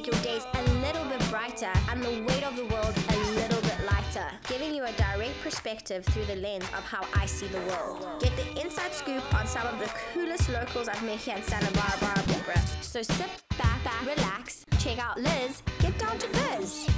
make 0.00 0.12
your 0.12 0.22
days 0.22 0.46
a 0.54 0.62
little 0.80 1.04
bit 1.04 1.30
brighter 1.30 1.70
and 1.90 2.02
the 2.02 2.22
weight 2.22 2.42
of 2.44 2.56
the 2.56 2.64
world 2.66 2.94
a 3.08 3.16
little 3.34 3.60
bit 3.60 3.76
lighter, 3.84 4.26
giving 4.48 4.74
you 4.74 4.84
a 4.84 4.92
direct 4.92 5.38
perspective 5.42 6.04
through 6.06 6.24
the 6.24 6.36
lens 6.36 6.64
of 6.76 6.84
how 6.84 7.06
I 7.14 7.26
see 7.26 7.46
the 7.48 7.60
world. 7.60 8.06
Get 8.18 8.34
the 8.36 8.60
inside 8.64 8.94
scoop 8.94 9.22
on 9.34 9.46
some 9.46 9.66
of 9.66 9.78
the 9.78 9.90
coolest 10.14 10.48
locals 10.48 10.88
I've 10.88 11.02
met 11.02 11.18
here 11.18 11.36
in 11.36 11.42
Santa 11.42 11.70
Barbara. 11.72 12.58
So 12.80 13.02
sit 13.02 13.28
back, 13.58 13.84
back, 13.84 14.00
relax, 14.06 14.64
check 14.78 14.98
out 14.98 15.20
Liz, 15.20 15.62
get 15.80 15.98
down 15.98 16.18
to 16.18 16.28
biz. 16.28 16.88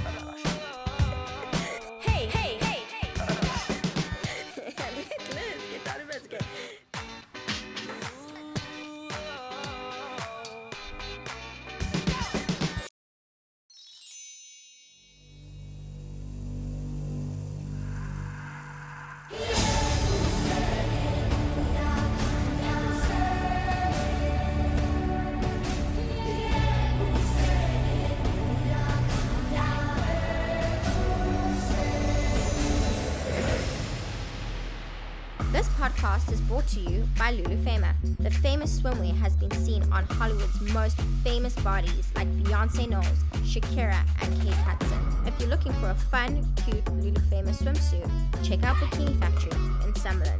Brought 36.63 36.85
to 36.85 36.91
you 36.91 37.09
by 37.17 37.33
Luli 37.33 37.61
Fama. 37.65 37.93
The 38.19 38.31
famous 38.31 38.79
swimwear 38.79 39.13
has 39.17 39.35
been 39.35 39.51
seen 39.51 39.83
on 39.91 40.05
Hollywood's 40.05 40.61
most 40.73 40.97
famous 41.21 41.55
bodies 41.57 42.09
like 42.15 42.27
Beyonce 42.37 42.87
Knowles, 42.87 43.19
Shakira, 43.43 44.01
and 44.21 44.41
Kate 44.41 44.53
Hudson. 44.53 44.99
If 45.25 45.37
you're 45.39 45.49
looking 45.49 45.73
for 45.73 45.89
a 45.89 45.95
fun, 45.95 46.47
cute 46.63 46.85
Luli 46.85 47.19
Fama 47.29 47.51
swimsuit, 47.51 48.09
check 48.47 48.63
out 48.63 48.77
Bikini 48.77 49.19
Factory 49.19 49.51
in 49.83 49.93
Summerland. 49.93 50.39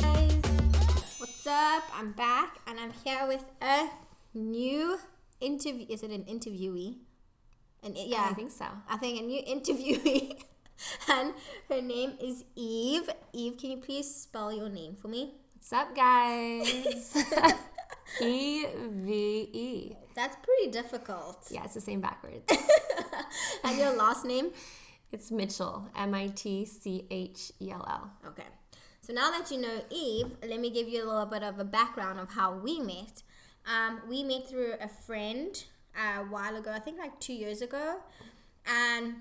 Guys, 0.00 0.40
what's 1.18 1.46
up? 1.46 1.84
I'm 1.94 2.12
back 2.12 2.56
and 2.66 2.80
I'm 2.80 2.92
here 3.04 3.26
with 3.26 3.44
a 3.60 3.90
new 4.32 4.98
interview. 5.42 5.84
Is 5.90 6.02
it 6.02 6.10
an 6.10 6.24
interviewee? 6.24 6.96
An, 7.82 7.92
yeah, 7.94 8.26
I 8.30 8.32
think 8.32 8.52
so. 8.52 8.64
I 8.88 8.96
think 8.96 9.20
a 9.20 9.22
new 9.22 9.42
interviewee. 9.42 10.42
and 11.08 11.34
her 11.68 11.80
name 11.80 12.14
is 12.22 12.44
Eve. 12.56 13.08
Eve, 13.32 13.56
can 13.58 13.70
you 13.70 13.76
please 13.78 14.12
spell 14.14 14.52
your 14.52 14.68
name 14.68 14.94
for 14.94 15.08
me? 15.08 15.34
What's 15.54 15.72
up, 15.72 15.94
guys? 15.94 17.24
E 18.20 18.66
V 18.66 19.48
E. 19.52 19.96
That's 20.14 20.36
pretty 20.36 20.70
difficult. 20.70 21.46
Yeah, 21.50 21.64
it's 21.64 21.74
the 21.74 21.80
same 21.80 22.00
backwards. 22.00 22.44
And 23.64 23.78
your 23.78 23.96
last 23.96 24.24
name? 24.26 24.52
It's 25.10 25.30
Mitchell. 25.30 25.88
M 25.96 26.14
I 26.14 26.28
T 26.28 26.64
C 26.66 27.06
H 27.10 27.50
E 27.60 27.70
L 27.70 27.84
L. 27.88 28.10
Okay. 28.28 28.46
So 29.00 29.12
now 29.12 29.30
that 29.30 29.50
you 29.50 29.60
know 29.60 29.80
Eve, 29.90 30.32
let 30.46 30.60
me 30.60 30.70
give 30.70 30.88
you 30.88 31.02
a 31.02 31.06
little 31.06 31.26
bit 31.26 31.42
of 31.42 31.58
a 31.58 31.64
background 31.64 32.20
of 32.20 32.32
how 32.32 32.54
we 32.54 32.78
met. 32.78 33.22
Um, 33.66 34.02
we 34.08 34.22
met 34.22 34.48
through 34.48 34.74
a 34.80 34.88
friend 34.88 35.64
uh, 35.96 36.20
a 36.20 36.24
while 36.24 36.56
ago, 36.56 36.70
I 36.72 36.78
think 36.78 36.98
like 36.98 37.18
two 37.20 37.32
years 37.32 37.62
ago, 37.62 38.00
and 38.66 39.14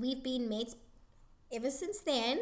we've 0.00 0.22
been 0.22 0.48
mates 0.48 0.76
ever 1.52 1.70
since 1.70 1.98
then. 2.00 2.40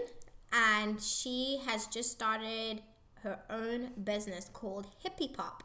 And 0.53 1.01
she 1.03 1.61
has 1.67 1.87
just 1.87 2.13
started 2.13 2.83
her 3.23 3.41
own 3.51 3.91
business 4.05 4.49
called 4.53 4.87
Hippy 5.03 5.29
Pop, 5.29 5.65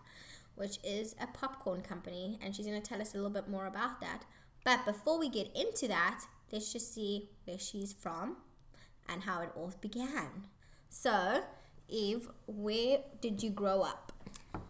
which 0.56 0.80
is 0.84 1.16
a 1.22 1.28
popcorn 1.28 1.82
company, 1.82 2.40
and 2.42 2.56
she's 2.56 2.66
going 2.66 2.82
to 2.82 2.88
tell 2.88 3.02
us 3.02 3.14
a 3.14 3.18
little 3.18 3.30
bit 3.30 3.48
more 3.48 3.68
about 3.68 4.02
that. 4.02 4.24
But 4.64 4.86
before 4.86 5.20
we 5.20 5.30
get 5.30 5.56
into 5.56 5.88
that, 5.90 6.22
let's 6.52 6.74
just 6.74 6.94
see 6.94 7.30
where 7.46 7.60
she's 7.60 7.94
from 7.94 8.38
and 9.08 9.24
how 9.24 9.42
it 9.42 9.50
all 9.56 9.74
began. 9.80 10.48
So, 10.90 11.44
Eve, 11.88 12.30
where 12.48 13.00
did 13.22 13.44
you 13.44 13.50
grow 13.52 13.82
up? 13.82 14.12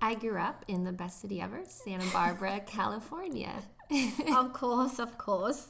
I 0.01 0.15
grew 0.15 0.37
up 0.37 0.65
in 0.67 0.83
the 0.83 0.91
best 0.91 1.21
city 1.21 1.41
ever, 1.41 1.61
Santa 1.67 2.05
Barbara, 2.11 2.59
California. 2.65 3.53
of 4.35 4.53
course, 4.53 4.99
of 4.99 5.17
course. 5.17 5.69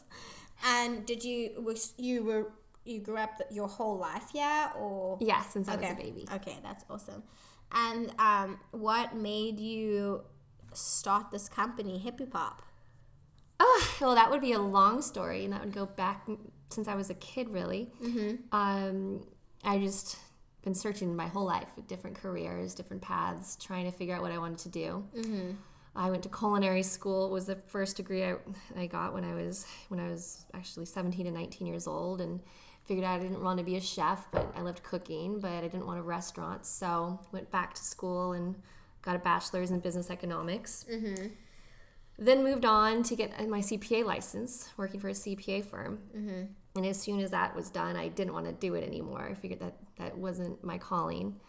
And 0.65 1.05
did 1.05 1.23
you 1.23 1.61
was 1.61 1.93
you 1.97 2.23
were 2.23 2.51
you 2.85 2.99
grew 2.99 3.17
up 3.17 3.41
your 3.51 3.67
whole 3.67 3.97
life, 3.97 4.29
yeah, 4.33 4.71
or 4.77 5.17
yeah, 5.21 5.41
since 5.43 5.67
I 5.67 5.75
was 5.75 5.89
a 5.89 5.95
baby. 5.95 6.27
Okay, 6.33 6.57
that's 6.63 6.83
awesome. 6.89 7.23
And 7.71 8.11
um, 8.17 8.59
what 8.71 9.15
made 9.15 9.59
you 9.59 10.23
start 10.73 11.31
this 11.31 11.47
company, 11.47 11.99
Hippy 11.99 12.25
Pop? 12.25 12.63
Oh, 13.59 13.95
well, 14.01 14.15
that 14.15 14.31
would 14.31 14.41
be 14.41 14.53
a 14.53 14.59
long 14.59 15.01
story, 15.01 15.43
and 15.43 15.53
that 15.53 15.63
would 15.63 15.73
go 15.73 15.85
back 15.85 16.27
since 16.69 16.87
I 16.87 16.95
was 16.95 17.09
a 17.09 17.15
kid, 17.15 17.49
really. 17.49 17.91
Mm-hmm. 18.01 18.35
Um, 18.51 19.27
I 19.63 19.77
just 19.79 20.17
been 20.63 20.73
searching 20.75 21.15
my 21.15 21.27
whole 21.27 21.45
life 21.45 21.67
with 21.75 21.87
different 21.87 22.17
careers, 22.17 22.73
different 22.73 23.01
paths, 23.01 23.57
trying 23.57 23.85
to 23.85 23.91
figure 23.91 24.15
out 24.15 24.21
what 24.21 24.31
I 24.31 24.37
wanted 24.37 24.59
to 24.59 24.69
do. 24.69 25.03
Mm-hmm. 25.15 25.51
I 25.95 26.09
went 26.09 26.23
to 26.23 26.29
culinary 26.29 26.83
school. 26.83 27.27
It 27.27 27.31
was 27.31 27.45
the 27.45 27.55
first 27.55 27.97
degree 27.97 28.23
I, 28.23 28.35
I 28.77 28.85
got 28.85 29.13
when 29.13 29.25
I 29.25 29.33
was 29.33 29.65
when 29.89 29.99
I 29.99 30.09
was 30.09 30.45
actually 30.53 30.85
17 30.85 31.25
and 31.25 31.35
19 31.35 31.67
years 31.67 31.87
old, 31.87 32.21
and 32.21 32.39
figured 32.85 33.05
out 33.05 33.19
I 33.19 33.23
didn't 33.23 33.43
want 33.43 33.59
to 33.59 33.63
be 33.63 33.75
a 33.75 33.81
chef, 33.81 34.27
but 34.31 34.51
I 34.55 34.61
loved 34.61 34.81
cooking, 34.83 35.39
but 35.39 35.51
I 35.51 35.61
didn't 35.61 35.85
want 35.85 35.99
a 35.99 36.03
restaurant. 36.03 36.65
So 36.65 37.19
went 37.31 37.51
back 37.51 37.73
to 37.75 37.83
school 37.83 38.33
and 38.33 38.55
got 39.01 39.15
a 39.15 39.19
bachelor's 39.19 39.71
in 39.71 39.79
business 39.79 40.09
economics. 40.09 40.85
Mm-hmm. 40.91 41.27
Then 42.17 42.43
moved 42.43 42.65
on 42.65 43.03
to 43.03 43.15
get 43.15 43.47
my 43.47 43.59
CPA 43.59 44.03
license, 44.05 44.69
working 44.75 44.99
for 44.99 45.09
a 45.09 45.13
CPA 45.13 45.65
firm. 45.65 45.99
Mm-hmm. 46.15 46.41
And 46.75 46.85
as 46.85 46.99
soon 46.99 47.19
as 47.19 47.31
that 47.31 47.55
was 47.55 47.69
done, 47.69 47.95
I 47.95 48.09
didn't 48.09 48.33
want 48.33 48.45
to 48.45 48.51
do 48.51 48.75
it 48.75 48.83
anymore. 48.83 49.27
I 49.29 49.35
figured 49.35 49.59
that 49.61 49.77
that 49.97 50.17
wasn't 50.17 50.63
my 50.63 50.77
calling. 50.77 51.39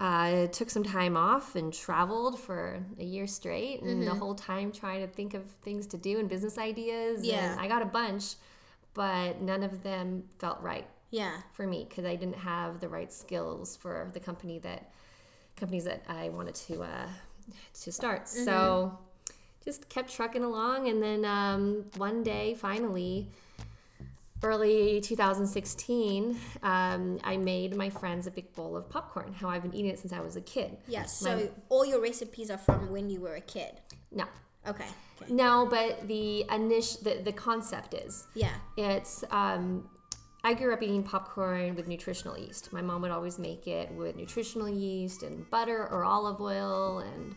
I 0.00 0.44
uh, 0.44 0.46
took 0.46 0.70
some 0.70 0.84
time 0.84 1.16
off 1.16 1.56
and 1.56 1.72
traveled 1.72 2.38
for 2.38 2.78
a 3.00 3.04
year 3.04 3.26
straight, 3.26 3.82
and 3.82 4.06
the 4.06 4.14
whole 4.14 4.34
time 4.34 4.70
trying 4.70 5.00
to 5.00 5.08
think 5.08 5.34
of 5.34 5.42
things 5.62 5.88
to 5.88 5.96
do 5.96 6.20
and 6.20 6.28
business 6.28 6.56
ideas. 6.56 7.24
Yeah. 7.24 7.52
And 7.52 7.60
I 7.60 7.66
got 7.66 7.82
a 7.82 7.86
bunch, 7.86 8.36
but 8.94 9.40
none 9.40 9.64
of 9.64 9.82
them 9.82 10.22
felt 10.38 10.60
right 10.60 10.86
Yeah. 11.10 11.32
for 11.52 11.66
me 11.66 11.84
because 11.88 12.04
I 12.04 12.14
didn't 12.14 12.36
have 12.36 12.78
the 12.78 12.88
right 12.88 13.12
skills 13.12 13.76
for 13.76 14.10
the 14.12 14.20
company 14.20 14.60
that 14.60 14.92
companies 15.56 15.84
that 15.86 16.04
I 16.08 16.28
wanted 16.28 16.54
to 16.54 16.82
uh, 16.82 17.08
to 17.82 17.90
start. 17.90 18.28
So 18.28 18.96
just 19.64 19.88
kept 19.88 20.12
trucking 20.12 20.44
along, 20.44 20.88
and 20.88 21.02
then 21.02 21.24
um, 21.24 21.86
one 21.96 22.22
day, 22.22 22.54
finally, 22.54 23.32
early 24.42 25.00
2016, 25.00 26.38
um, 26.62 27.18
I 27.24 27.36
made 27.36 27.74
my 27.76 27.90
friends 27.90 28.26
a 28.26 28.30
big 28.30 28.54
bowl 28.54 28.76
of 28.76 28.88
popcorn. 28.88 29.32
How 29.34 29.48
I've 29.48 29.62
been 29.62 29.74
eating 29.74 29.90
it 29.90 29.98
since 29.98 30.12
I 30.12 30.20
was 30.20 30.36
a 30.36 30.40
kid. 30.40 30.76
Yes. 30.86 31.12
So 31.16 31.48
all 31.68 31.84
your 31.84 32.00
recipes 32.00 32.50
are 32.50 32.58
from 32.58 32.90
when 32.90 33.10
you 33.10 33.20
were 33.20 33.34
a 33.34 33.40
kid. 33.40 33.72
No, 34.12 34.24
Okay. 34.66 34.84
Okay. 35.20 35.32
no, 35.32 35.66
but 35.68 36.06
the 36.06 36.44
initial 36.52 37.00
the, 37.02 37.20
the 37.24 37.32
concept 37.32 37.94
is 37.94 38.26
Yeah. 38.34 38.52
It's 38.76 39.24
um, 39.30 39.88
I 40.44 40.54
grew 40.54 40.72
up 40.72 40.80
eating 40.82 41.02
popcorn 41.02 41.74
with 41.74 41.88
nutritional 41.88 42.38
yeast. 42.38 42.72
My 42.72 42.80
mom 42.80 43.02
would 43.02 43.10
always 43.10 43.38
make 43.38 43.66
it 43.66 43.90
with 43.90 44.14
nutritional 44.14 44.68
yeast 44.68 45.24
and 45.24 45.48
butter 45.50 45.88
or 45.88 46.04
olive 46.04 46.40
oil, 46.40 46.98
and 47.00 47.34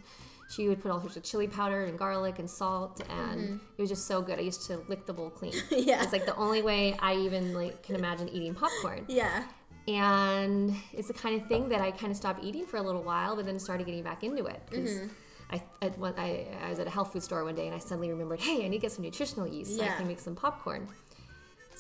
she 0.52 0.68
would 0.68 0.82
put 0.82 0.92
all 0.92 1.00
sorts 1.00 1.18
of 1.18 1.24
chili 1.24 1.48
powder 1.48 1.86
and 1.86 1.98
garlic 1.98 2.40
and 2.40 2.50
salt, 2.50 3.02
and 3.10 3.42
mm-hmm. 3.42 3.56
it 3.78 3.82
was 3.82 3.90
just 3.90 4.06
so 4.06 4.22
good. 4.22 4.38
I 4.38 4.42
used 4.42 4.66
to 4.68 4.78
lick 4.88 5.06
the 5.06 5.14
bowl 5.14 5.30
clean. 5.30 5.54
Yeah. 5.72 6.04
it's 6.04 6.14
like 6.14 6.26
the 6.26 6.36
only 6.36 6.62
way 6.62 6.96
I 7.00 7.16
even 7.16 7.54
like 7.54 7.84
can 7.84 7.96
imagine 7.96 8.30
eating 8.30 8.54
popcorn. 8.54 9.06
Yeah. 9.08 9.44
And 9.88 10.76
it's 10.94 11.08
the 11.08 11.14
kind 11.14 11.42
of 11.42 11.48
thing 11.48 11.70
that 11.70 11.82
I 11.82 11.92
kind 11.92 12.12
of 12.12 12.18
stopped 12.18 12.44
eating 12.44 12.66
for 12.66 12.78
a 12.78 12.82
little 12.82 13.02
while, 13.02 13.36
but 13.36 13.46
then 13.46 13.60
started 13.60 13.86
getting 13.86 14.04
back 14.04 14.24
into 14.24 14.46
it 14.46 14.62
because. 14.70 14.92
Mm-hmm. 14.92 15.08
I, 15.54 15.62
at 15.82 15.98
one, 15.98 16.14
I, 16.18 16.48
I 16.64 16.70
was 16.70 16.80
at 16.80 16.88
a 16.88 16.90
health 16.90 17.12
food 17.12 17.24
store 17.24 17.44
one 17.44 17.56
day 17.56 17.66
and 17.66 17.76
I 17.76 17.80
suddenly 17.80 18.10
remembered, 18.10 18.40
hey, 18.40 18.64
I 18.64 18.70
need 18.70 18.78
to 18.78 18.82
get 18.84 18.94
some 18.94 19.04
nutritional 19.04 19.46
yeast 19.46 19.76
so 19.76 19.84
I 19.84 19.90
can 19.90 20.08
make 20.08 20.22
some 20.22 20.34
popcorn. 20.34 20.88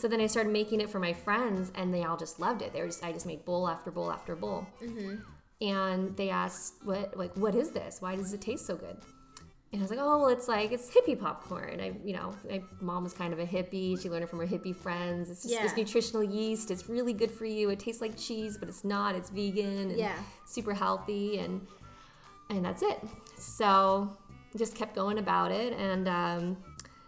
So 0.02 0.08
then 0.08 0.20
I 0.20 0.26
started 0.26 0.52
making 0.52 0.82
it 0.82 0.90
for 0.90 1.00
my 1.00 1.14
friends, 1.14 1.72
and 1.76 1.94
they 1.94 2.04
all 2.04 2.18
just 2.18 2.40
loved 2.40 2.64
it. 2.64 2.74
They 2.74 2.82
were 2.82 2.88
just 2.88 3.04
I 3.04 3.12
just 3.12 3.28
made 3.28 3.46
bowl 3.46 3.68
after 3.68 3.92
bowl 3.92 4.12
after 4.12 4.36
bowl, 4.36 4.66
mm-hmm. 4.82 5.18
And 5.62 6.16
they 6.18 6.30
asked, 6.30 6.74
"What 6.84 7.16
like 7.18 7.36
what 7.38 7.56
is 7.56 7.72
this? 7.72 8.02
Why 8.02 8.16
does 8.16 8.34
it 8.34 8.42
taste 8.42 8.66
so 8.66 8.76
good?" 8.76 8.98
And 9.74 9.80
I 9.80 9.84
was 9.84 9.90
like, 9.92 10.00
"Oh, 10.02 10.20
well, 10.20 10.28
it's 10.30 10.48
like 10.48 10.72
it's 10.72 10.90
hippie 10.90 11.18
popcorn." 11.20 11.80
I, 11.80 11.94
you 12.04 12.14
know, 12.14 12.34
my 12.50 12.62
mom 12.82 13.04
was 13.04 13.14
kind 13.14 13.32
of 13.32 13.40
a 13.40 13.46
hippie. 13.46 14.02
She 14.02 14.10
learned 14.10 14.24
it 14.24 14.30
from 14.30 14.40
her 14.40 14.48
hippie 14.48 14.76
friends. 14.76 15.30
It's 15.30 15.44
just 15.44 15.54
this 15.62 15.78
nutritional 15.78 16.24
yeast. 16.24 16.72
It's 16.72 16.90
really 16.90 17.14
good 17.14 17.32
for 17.32 17.46
you. 17.46 17.70
It 17.70 17.80
tastes 17.80 18.02
like 18.02 18.18
cheese, 18.18 18.58
but 18.58 18.68
it's 18.68 18.84
not. 18.84 19.16
It's 19.16 19.30
vegan 19.30 19.92
and 19.92 19.98
Yeah. 19.98 20.18
super 20.46 20.74
healthy, 20.74 21.38
and 21.38 21.66
and 22.50 22.66
that's 22.66 22.82
it. 22.84 23.00
So 23.38 24.16
just 24.58 24.76
kept 24.76 24.94
going 24.96 25.20
about 25.20 25.52
it, 25.52 25.72
and 25.74 26.08
um, 26.10 26.58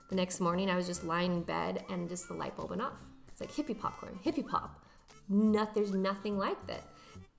the 0.09 0.15
next 0.15 0.39
morning 0.39 0.69
I 0.69 0.77
was 0.77 0.87
just 0.87 1.03
lying 1.03 1.33
in 1.33 1.43
bed, 1.43 1.83
and 1.89 2.07
just 2.07 2.27
the 2.29 2.33
light 2.33 2.55
bulb 2.55 2.69
went 2.69 2.81
off. 2.81 2.93
It's 3.27 3.41
like 3.41 3.51
hippie 3.51 3.77
popcorn, 3.77 4.17
hippie 4.23 4.47
pop. 4.47 4.79
Not, 5.27 5.73
there's 5.73 5.91
nothing 5.91 6.37
like 6.37 6.65
that. 6.67 6.83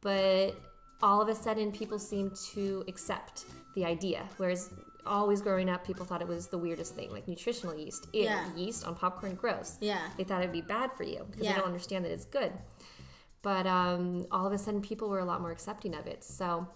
But 0.03 0.55
all 1.05 1.21
of 1.21 1.29
a 1.29 1.35
sudden, 1.35 1.71
people 1.71 1.99
seem 1.99 2.31
to 2.53 2.83
accept 2.89 3.45
the 3.75 3.85
idea. 3.85 4.21
Whereas 4.39 4.71
always 5.07 5.41
growing 5.43 5.69
up, 5.69 5.87
people 5.87 6.05
thought 6.07 6.23
it 6.23 6.29
was 6.29 6.47
the 6.49 6.57
weirdest 6.59 6.95
thing, 6.95 7.11
like 7.11 7.29
nutritional 7.29 7.75
yeast. 7.77 8.09
Ew, 8.15 8.23
Yeah. 8.25 8.49
yeast 8.57 8.87
on 8.87 8.95
popcorn, 8.95 9.35
gross. 9.35 9.77
Yeah. 9.81 10.01
They 10.17 10.25
thought 10.25 10.41
it'd 10.43 10.53
be 10.53 10.63
bad 10.63 10.93
for 10.97 11.03
you 11.05 11.21
because 11.31 11.45
Yeah. 11.45 11.53
they 11.53 11.59
don't 11.59 11.67
understand 11.67 12.05
that 12.07 12.13
it's 12.13 12.25
good. 12.25 12.53
But 13.43 13.67
um, 13.67 14.27
all 14.33 14.47
of 14.47 14.53
a 14.55 14.59
sudden, 14.59 14.81
people 14.81 15.09
were 15.11 15.19
a 15.19 15.25
lot 15.27 15.41
more 15.43 15.51
accepting 15.51 15.95
of 15.95 16.07
it. 16.07 16.25
So 16.25 16.67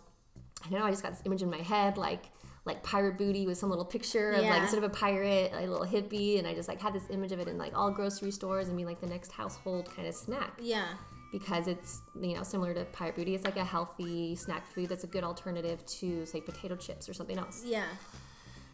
I 0.65 0.69
don't 0.69 0.81
know. 0.81 0.87
I 0.87 0.91
just 0.91 1.03
got 1.03 1.13
this 1.13 1.23
image 1.25 1.43
in 1.43 1.51
my 1.51 1.63
head, 1.73 1.97
like 1.97 2.25
like 2.67 2.83
pirate 2.83 3.17
booty 3.17 3.47
with 3.47 3.57
some 3.57 3.71
little 3.71 3.85
picture 3.87 4.33
of 4.33 4.45
like 4.45 4.69
sort 4.69 4.85
of 4.85 4.91
a 4.91 4.93
pirate, 4.95 5.53
a 5.55 5.61
little 5.67 5.87
hippie, 5.87 6.39
and 6.39 6.47
I 6.47 6.53
just 6.55 6.69
like 6.69 6.79
had 6.79 6.93
this 6.93 7.05
image 7.09 7.33
of 7.33 7.39
it 7.41 7.49
in 7.49 7.57
like 7.57 7.75
all 7.75 7.91
grocery 7.91 8.31
stores 8.31 8.69
and 8.69 8.77
being 8.77 8.87
like 8.87 9.01
the 9.01 9.07
next 9.07 9.33
household 9.33 9.89
kind 9.97 10.07
of 10.07 10.15
snack 10.15 10.53
Yeah. 10.61 10.85
Because 11.33 11.69
it's 11.69 12.01
you 12.21 12.35
know 12.35 12.43
similar 12.43 12.73
to 12.75 12.85
pirate 12.87 13.17
booty. 13.17 13.35
It's 13.35 13.45
like 13.45 13.57
a 13.57 13.65
healthy 13.65 14.35
snack 14.37 14.67
food 14.67 14.89
that's 14.89 15.05
a 15.05 15.09
good 15.09 15.25
alternative 15.25 15.85
to 15.87 16.25
say 16.27 16.41
potato 16.41 16.77
chips 16.77 17.09
or 17.09 17.15
something 17.15 17.39
else. 17.39 17.63
Yeah. 17.65 17.85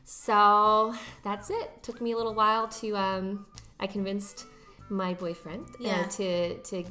So 0.04 0.94
that's 1.22 1.50
it. 1.50 1.82
Took 1.82 2.00
me 2.00 2.12
a 2.12 2.16
little 2.16 2.34
while 2.34 2.68
to 2.68 2.96
um, 2.96 3.46
I 3.80 3.86
convinced 3.86 4.46
my 4.90 5.14
boyfriend 5.14 5.66
uh, 5.70 5.74
Yeah. 5.80 6.02
to 6.04 6.58
to 6.58 6.84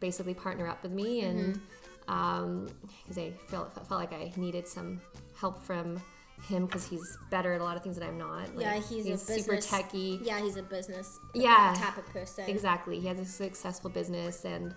basically 0.00 0.34
partner 0.34 0.66
up 0.68 0.82
with 0.82 0.92
me 0.92 1.22
and 1.22 1.60
Mm-hmm. 2.06 2.66
because 3.02 3.16
I 3.18 3.32
felt 3.48 3.74
felt 3.88 3.98
like 4.00 4.12
I 4.12 4.30
needed 4.36 4.68
some 4.68 5.00
help 5.40 5.62
from 5.62 6.02
him 6.42 6.66
because 6.66 6.86
he's 6.86 7.16
better 7.30 7.54
at 7.54 7.60
a 7.62 7.64
lot 7.64 7.76
of 7.78 7.82
things 7.82 7.96
that 7.96 8.06
I'm 8.06 8.18
not. 8.18 8.54
Like, 8.54 8.64
Yeah, 8.66 8.74
he's, 8.80 9.06
a 9.08 9.16
super 9.16 9.56
techy. 9.56 10.20
Yeah, 10.22 10.40
he's 10.42 10.56
a 10.58 10.62
business. 10.62 11.18
Yeah. 11.32 11.74
Type 11.76 11.96
of 11.96 12.04
person. 12.12 12.44
Exactly. 12.46 13.00
He 13.00 13.06
has 13.08 13.18
a 13.18 13.24
successful 13.24 13.88
business 13.88 14.44
and 14.44 14.74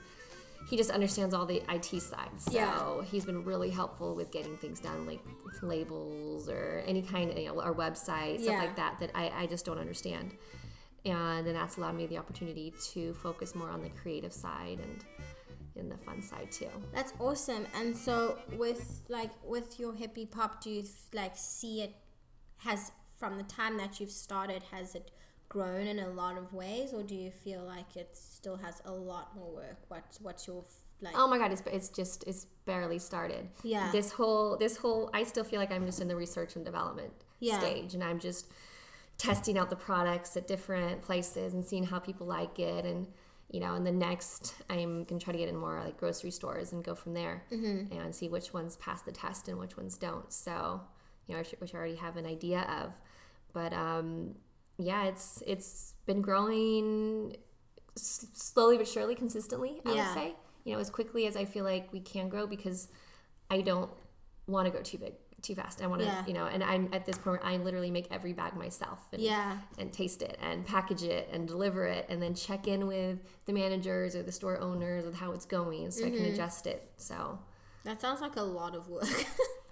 he 0.69 0.75
just 0.75 0.89
understands 0.89 1.33
all 1.33 1.45
the 1.45 1.63
IT 1.73 2.01
sides. 2.01 2.43
So 2.45 2.51
Yeah. 2.51 3.01
he's 3.03 3.25
been 3.25 3.43
really 3.45 3.69
helpful 3.69 4.15
with 4.15 4.31
getting 4.31 4.57
things 4.57 4.79
done, 4.79 5.05
like 5.05 5.21
labels 5.61 6.49
or 6.49 6.83
any 6.85 7.01
kind 7.01 7.31
of, 7.31 7.37
you 7.37 7.45
know, 7.47 7.61
our 7.61 7.73
website, 7.73 8.41
stuff 8.41 8.53
Yeah. 8.53 8.59
like 8.59 8.75
that, 8.75 8.99
that 8.99 9.11
I, 9.15 9.29
I 9.29 9.45
just 9.47 9.65
don't 9.65 9.77
understand. 9.79 10.35
And 11.05 11.47
then 11.47 11.53
that's 11.53 11.77
allowed 11.77 11.95
me 11.95 12.05
the 12.05 12.17
opportunity 12.17 12.73
to 12.91 13.13
focus 13.13 13.55
more 13.55 13.69
on 13.69 13.81
the 13.81 13.89
creative 13.89 14.33
side 14.33 14.79
and 14.79 15.05
in 15.75 15.87
the 15.87 15.97
fun 15.97 16.21
side 16.21 16.51
too. 16.51 16.67
That's 16.93 17.13
awesome. 17.19 17.65
And 17.75 17.95
so 17.95 18.37
with 18.57 19.01
like 19.07 19.29
with 19.45 19.79
your 19.79 19.93
hippy 19.93 20.25
pop, 20.25 20.61
do 20.61 20.69
you 20.69 20.83
like 21.13 21.37
see 21.37 21.81
it 21.81 21.95
has 22.57 22.91
from 23.15 23.37
the 23.37 23.43
time 23.43 23.77
that 23.77 23.99
you've 23.99 24.11
started 24.11 24.63
has 24.71 24.95
it 24.95 25.11
grown 25.49 25.87
in 25.87 25.99
a 25.99 26.09
lot 26.09 26.37
of 26.37 26.53
ways, 26.53 26.93
or 26.93 27.03
do 27.03 27.15
you 27.15 27.31
feel 27.31 27.63
like 27.63 27.95
it 27.95 28.09
still 28.15 28.57
has 28.57 28.81
a 28.85 28.91
lot 28.91 29.35
more 29.35 29.53
work? 29.53 29.77
What's 29.87 30.19
what's 30.21 30.47
your 30.47 30.63
like? 31.01 31.13
Oh 31.17 31.27
my 31.27 31.37
god, 31.37 31.51
it's 31.51 31.63
it's 31.71 31.89
just 31.89 32.23
it's 32.27 32.45
barely 32.65 32.99
started. 32.99 33.47
Yeah. 33.63 33.91
This 33.91 34.11
whole 34.11 34.57
this 34.57 34.77
whole 34.77 35.09
I 35.13 35.23
still 35.23 35.43
feel 35.43 35.59
like 35.59 35.71
I'm 35.71 35.85
just 35.85 36.01
in 36.01 36.07
the 36.07 36.15
research 36.15 36.55
and 36.55 36.65
development 36.65 37.13
Yeah. 37.39 37.59
stage 37.59 37.93
and 37.93 38.03
I'm 38.03 38.19
just 38.19 38.47
testing 39.17 39.57
out 39.57 39.69
the 39.69 39.75
products 39.75 40.37
at 40.37 40.47
different 40.47 41.01
places 41.01 41.53
and 41.53 41.65
seeing 41.65 41.83
how 41.83 41.97
people 41.99 42.27
like 42.27 42.59
it 42.59 42.85
and 42.85 43.07
you 43.49 43.61
know, 43.61 43.75
and 43.75 43.87
the 43.87 43.91
next 43.91 44.55
I'm 44.69 45.03
gonna 45.05 45.21
try 45.21 45.31
to 45.31 45.39
get 45.39 45.47
in 45.47 45.55
more 45.55 45.81
like 45.81 45.97
grocery 45.97 46.31
stores 46.31 46.73
and 46.73 46.83
go 46.83 46.93
from 46.93 47.13
there 47.13 47.43
Mm-hmm. 47.51 47.97
and 47.97 48.13
see 48.13 48.27
which 48.27 48.53
ones 48.53 48.75
pass 48.75 49.01
the 49.03 49.11
test 49.13 49.47
and 49.47 49.57
which 49.57 49.77
ones 49.77 49.97
don't. 49.97 50.31
So, 50.33 50.81
you 51.27 51.35
know, 51.35 51.41
which 51.59 51.73
I 51.73 51.77
already 51.77 51.95
have 51.95 52.17
an 52.17 52.25
idea 52.25 52.61
of. 52.83 52.91
But 53.53 53.71
um, 53.73 54.35
yeah, 54.77 55.05
it's 55.05 55.41
it's 55.45 55.93
been 56.05 56.21
growing 56.21 57.35
s- 57.95 58.27
slowly 58.33 58.77
but 58.77 58.87
surely, 58.87 59.15
consistently. 59.15 59.81
I 59.85 59.93
Yeah. 59.93 60.05
would 60.05 60.13
say, 60.13 60.35
you 60.63 60.73
know, 60.73 60.79
as 60.79 60.89
quickly 60.89 61.25
as 61.27 61.35
I 61.35 61.45
feel 61.45 61.63
like 61.63 61.91
we 61.91 61.99
can 61.99 62.29
grow 62.29 62.47
because 62.47 62.89
I 63.49 63.61
don't 63.61 63.89
want 64.47 64.65
to 64.67 64.71
go 64.71 64.81
too 64.81 64.97
big, 64.97 65.13
too 65.41 65.55
fast. 65.55 65.81
I 65.81 65.87
want 65.87 66.01
to, 66.01 66.07
Yeah. 66.07 66.25
you 66.27 66.33
know, 66.33 66.45
and 66.45 66.63
I'm 66.63 66.89
at 66.93 67.05
this 67.05 67.17
point 67.17 67.41
where 67.41 67.45
I 67.45 67.57
literally 67.57 67.91
make 67.91 68.07
every 68.11 68.33
bag 68.33 68.55
myself. 68.55 68.99
And, 69.11 69.21
Yeah. 69.21 69.57
and 69.77 69.91
taste 69.91 70.21
it 70.21 70.37
and 70.41 70.65
package 70.65 71.03
it 71.03 71.27
and 71.31 71.47
deliver 71.47 71.85
it 71.85 72.05
and 72.09 72.21
then 72.21 72.33
check 72.35 72.67
in 72.67 72.87
with 72.87 73.19
the 73.45 73.53
managers 73.53 74.15
or 74.15 74.23
the 74.23 74.31
store 74.31 74.59
owners 74.59 75.05
with 75.05 75.15
how 75.15 75.31
it's 75.31 75.45
going 75.45 75.91
so 75.91 76.05
I 76.05 76.09
Mm-hmm. 76.09 76.17
can 76.17 76.25
adjust 76.33 76.67
it. 76.67 76.89
So 76.97 77.39
That 77.83 77.99
sounds 78.01 78.21
like 78.21 78.35
a 78.35 78.41
lot 78.41 78.75
of 78.75 78.89
work. 78.89 79.07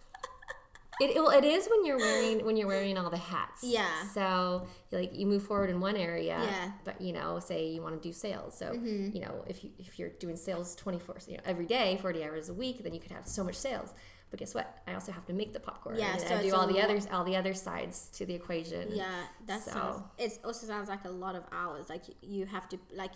it, 1.02 1.16
well, 1.16 1.30
it 1.32 1.44
is 1.44 1.68
when 1.70 1.86
you're 1.86 1.98
wearing 1.98 2.46
when 2.46 2.56
you're 2.58 2.68
wearing 2.68 2.98
all 2.98 3.10
the 3.10 3.18
hats. 3.18 3.64
Yeah. 3.64 3.88
So 4.14 4.68
like 4.92 5.12
you 5.16 5.26
move 5.26 5.44
forward 5.44 5.70
in 5.70 5.80
one 5.80 5.96
area. 5.96 6.40
Yeah. 6.42 6.46
Mm-hmm. 6.48 6.70
But 6.86 7.02
you 7.02 7.14
know, 7.14 7.40
say 7.40 7.68
you 7.70 7.82
want 7.82 8.02
to 8.02 8.08
do 8.08 8.14
sales. 8.14 8.58
So 8.58 8.72
you 8.74 9.20
know, 9.20 9.44
if 9.48 9.64
you 9.64 9.72
if 9.80 10.00
you're 10.00 10.10
doing 10.20 10.38
sales 10.38 10.76
24 10.76 11.18
you 11.28 11.38
know, 11.38 11.44
every 11.46 11.66
day, 11.66 11.98
40 12.02 12.24
hours 12.24 12.50
a 12.50 12.54
week, 12.54 12.84
then 12.84 12.94
you 12.94 13.00
could 13.00 13.12
have 13.12 13.28
so 13.28 13.44
much 13.44 13.56
sales. 13.56 13.94
But 14.32 14.40
guess 14.40 14.56
what? 14.56 14.82
I 14.88 14.94
also 14.96 15.12
have 15.12 15.26
to 15.28 15.34
make 15.34 15.54
the 15.54 15.60
popcorn. 15.60 15.98
Yeah, 16.00 16.14
And 16.14 16.22
so 16.22 16.36
I 16.36 16.42
do 16.42 16.54
all 16.56 16.66
the 16.68 16.74
lot- 16.74 16.84
others 16.86 17.08
all 17.12 17.24
the 17.24 17.36
other 17.36 17.54
sides 17.54 18.10
to 18.14 18.26
the 18.26 18.34
equation. 18.34 18.90
yeah, 18.92 19.06
that 19.46 19.62
So- 19.64 19.72
sounds. 19.72 20.02
It 20.18 20.40
also 20.44 20.66
sounds 20.66 20.90
like 20.90 21.06
a 21.06 21.10
lot 21.12 21.36
of 21.36 21.44
hours. 21.52 21.90
Like 21.90 22.04
you 22.22 22.46
have 22.48 22.68
to 22.70 22.80
like, 22.94 23.12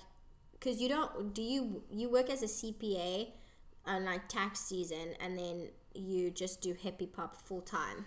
cause 0.61 0.79
you 0.79 0.87
don't. 0.89 1.33
Do 1.33 1.41
you 1.41 1.83
you 1.91 2.09
work 2.09 2.29
as 2.29 2.43
a 2.43 2.47
CPA 2.47 3.31
on 3.85 4.05
like 4.05 4.27
tax 4.27 4.59
season, 4.59 5.15
and 5.19 5.37
then 5.37 5.69
you 5.99 6.31
just 6.31 6.61
do 6.61 6.73
hippy 6.73 7.05
pop 7.07 7.35
full 7.35 7.61
time? 7.61 8.05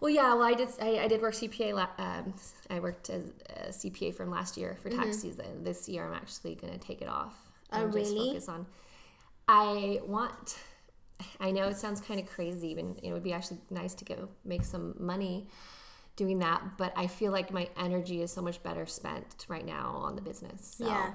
Well, 0.00 0.10
yeah. 0.10 0.32
Well, 0.34 0.44
I 0.44 0.54
did. 0.54 0.68
I, 0.80 0.98
I 1.00 1.08
did 1.08 1.20
work 1.20 1.34
CPA. 1.34 1.74
la- 1.74 1.88
Um, 1.98 2.34
I 2.70 2.80
worked 2.80 3.10
as 3.10 3.32
a 3.50 3.68
CPA 3.68 4.14
from 4.14 4.30
last 4.30 4.56
year 4.56 4.76
for 4.82 4.88
tax 4.88 5.18
season. 5.18 5.62
This 5.62 5.88
year, 5.88 6.06
I'm 6.06 6.14
actually 6.14 6.54
going 6.54 6.72
to 6.72 6.78
take 6.78 7.02
it 7.02 7.08
off. 7.08 7.34
Mm-hmm. 7.72 7.76
Oh, 7.82 7.84
and 7.84 7.92
just 7.92 8.12
really? 8.14 8.28
Focus 8.28 8.48
on. 8.48 8.66
I 9.48 10.00
want. 10.06 10.58
I 11.38 11.50
know 11.50 11.64
it 11.68 11.76
sounds 11.76 12.00
kind 12.00 12.18
of 12.18 12.26
crazy, 12.26 12.72
and 12.78 12.98
it 13.02 13.12
would 13.12 13.22
be 13.22 13.32
actually 13.34 13.58
nice 13.68 13.94
to 13.96 14.04
go 14.06 14.28
make 14.44 14.64
some 14.64 14.94
money 14.98 15.48
doing 16.16 16.38
that. 16.38 16.62
But 16.78 16.94
I 16.96 17.06
feel 17.06 17.30
like 17.30 17.52
my 17.52 17.68
energy 17.76 18.22
is 18.22 18.32
so 18.32 18.40
much 18.40 18.62
better 18.62 18.86
spent 18.86 19.44
right 19.48 19.66
now 19.66 19.90
on 19.96 20.16
the 20.16 20.22
business. 20.22 20.76
So 20.78 20.86
Yeah. 20.86 21.12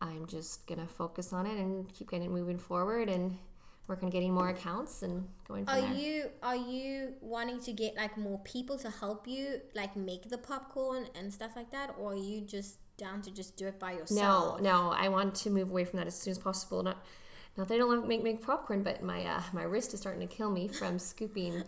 I'm 0.00 0.26
just 0.26 0.66
gonna 0.66 0.86
focus 0.88 1.32
on 1.32 1.46
it 1.46 1.58
and 1.58 1.88
keep 1.94 2.10
getting 2.10 2.32
moving 2.32 2.58
forward 2.58 3.08
and 3.08 3.38
work 3.88 4.02
on 4.02 4.10
getting 4.10 4.32
more 4.34 4.48
accounts 4.48 5.02
and 5.02 5.28
going 5.46 5.64
from 5.64 5.74
Are 5.74 5.80
there. 5.80 5.92
you 5.94 6.24
are 6.42 6.56
you 6.56 7.14
wanting 7.20 7.60
to 7.60 7.72
get 7.72 7.96
like 7.96 8.16
more 8.18 8.40
people 8.40 8.76
to 8.78 8.90
help 8.90 9.28
you 9.28 9.60
like 9.74 9.96
make 9.96 10.28
the 10.28 10.38
popcorn 10.38 11.06
and 11.14 11.32
stuff 11.32 11.52
like 11.56 11.70
that, 11.70 11.94
or 11.98 12.12
are 12.12 12.16
you 12.16 12.40
just 12.40 12.78
down 12.96 13.20
to 13.22 13.30
just 13.30 13.56
do 13.56 13.66
it 13.66 13.78
by 13.78 13.92
yourself? 13.92 14.60
no, 14.60 14.70
no 14.88 14.90
I 14.90 15.08
want 15.08 15.34
to 15.36 15.50
move 15.50 15.70
away 15.70 15.84
from 15.84 15.98
that 15.98 16.06
as 16.06 16.18
soon 16.18 16.32
as 16.32 16.38
possible. 16.38 16.82
Not, 16.82 17.04
not 17.56 17.68
that 17.68 17.74
I 17.74 17.78
don't 17.78 17.90
love 17.94 18.06
make 18.08 18.22
make 18.22 18.42
popcorn, 18.42 18.82
but 18.82 19.02
my 19.02 19.24
uh, 19.24 19.42
my 19.52 19.62
wrist 19.62 19.94
is 19.94 20.00
starting 20.00 20.26
to 20.26 20.34
kill 20.34 20.50
me 20.50 20.66
from 20.68 20.98
scooping 21.10 21.62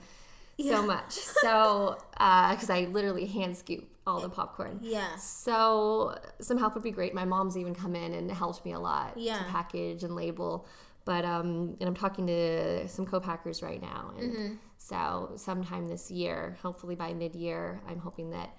Yeah. 0.57 0.75
so 0.77 0.83
much. 0.87 1.13
So 1.13 1.99
because 2.13 2.69
I 2.71 2.81
literally 2.91 3.27
hand 3.27 3.57
scoop 3.57 3.85
all 4.09 4.21
the 4.21 4.29
popcorn. 4.29 4.81
Yeah. 4.83 5.15
So 5.17 6.19
some 6.41 6.57
help 6.59 6.75
would 6.75 6.83
be 6.83 6.91
great. 6.91 7.15
My 7.15 7.27
mom's 7.27 7.57
even 7.59 7.75
come 7.75 7.95
in 7.95 8.15
and 8.15 8.31
helped 8.31 8.65
me 8.65 8.73
a 8.73 8.81
lot 8.81 9.13
Yeah. 9.17 9.39
to 9.39 9.45
package 9.45 10.03
and 10.03 10.17
label. 10.17 10.67
But 11.09 11.25
um, 11.25 11.75
and 11.81 11.89
I'm 11.89 11.95
talking 11.95 12.27
to 12.27 12.87
some 12.87 13.07
co-packers 13.07 13.63
right 13.63 13.81
now, 13.81 14.13
and 14.19 14.33
Mm-hmm. 14.33 14.55
so 14.77 15.33
sometime 15.37 15.89
this 15.89 16.11
year, 16.11 16.59
hopefully 16.61 16.97
by 16.97 17.15
mid-year, 17.15 17.81
I'm 17.89 17.99
hoping 17.99 18.29
that 18.33 18.51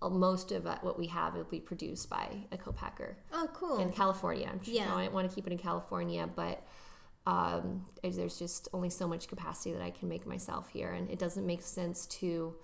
most 0.00 0.52
of 0.52 0.62
what 0.82 0.96
we 0.96 1.08
have 1.08 1.34
will 1.34 1.42
be 1.42 1.58
produced 1.58 2.08
by 2.08 2.26
a 2.52 2.56
co-packer 2.56 3.16
Oh, 3.32 3.48
cool. 3.52 3.78
in 3.80 3.90
California. 3.90 4.48
I'm 4.48 4.60
Yeah. 4.62 4.94
I 4.94 5.08
want 5.08 5.28
to 5.28 5.34
keep 5.34 5.48
it 5.48 5.52
in 5.52 5.58
California, 5.58 6.28
but 6.42 6.62
um, 7.26 7.84
there's 8.00 8.38
just 8.38 8.68
only 8.72 8.90
so 8.90 9.08
much 9.08 9.26
capacity 9.26 9.72
that 9.72 9.82
I 9.82 9.90
can 9.90 10.08
make 10.08 10.24
myself 10.24 10.68
here, 10.68 10.92
and 10.92 11.10
it 11.10 11.18
doesn't 11.18 11.44
make 11.44 11.62
sense 11.62 12.06
to 12.20 12.54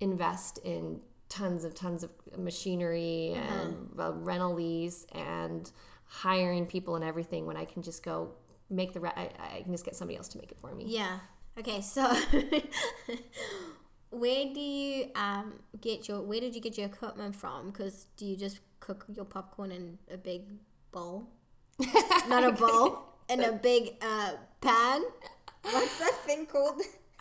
invest 0.00 0.58
in 0.64 1.00
tons 1.28 1.64
of 1.64 1.72
tons 1.74 2.02
of 2.02 2.10
machinery 2.36 3.34
and 3.34 3.76
uh, 3.98 4.12
rental 4.14 4.54
lease 4.54 5.06
and 5.12 5.70
hiring 6.06 6.66
people 6.66 6.96
and 6.96 7.04
everything 7.04 7.46
when 7.46 7.56
I 7.56 7.64
can 7.64 7.82
just 7.82 8.02
go 8.04 8.32
make 8.70 8.92
the 8.92 9.00
re- 9.00 9.12
I, 9.16 9.30
I 9.56 9.62
can 9.62 9.72
just 9.72 9.84
get 9.84 9.96
somebody 9.96 10.16
else 10.16 10.28
to 10.28 10.38
make 10.38 10.50
it 10.50 10.58
for 10.60 10.74
me. 10.74 10.84
Yeah. 10.86 11.18
Okay, 11.58 11.80
so 11.80 12.02
where 14.10 14.44
do 14.52 14.60
you 14.60 15.10
um 15.14 15.54
get 15.80 16.08
your 16.08 16.22
where 16.22 16.40
did 16.40 16.54
you 16.54 16.60
get 16.60 16.76
your 16.76 16.86
equipment 16.86 17.34
from? 17.34 17.70
Because 17.70 18.06
do 18.16 18.26
you 18.26 18.36
just 18.36 18.60
cook 18.80 19.06
your 19.12 19.24
popcorn 19.24 19.72
in 19.72 19.98
a 20.10 20.16
big 20.16 20.42
bowl? 20.92 21.28
Not 22.28 22.44
a 22.44 22.52
bowl, 22.52 23.14
in 23.28 23.42
a 23.42 23.52
big 23.52 23.94
uh 24.02 24.32
pan. 24.60 25.02
What's 25.62 25.98
that 25.98 26.14
thing 26.24 26.46
called? 26.46 26.80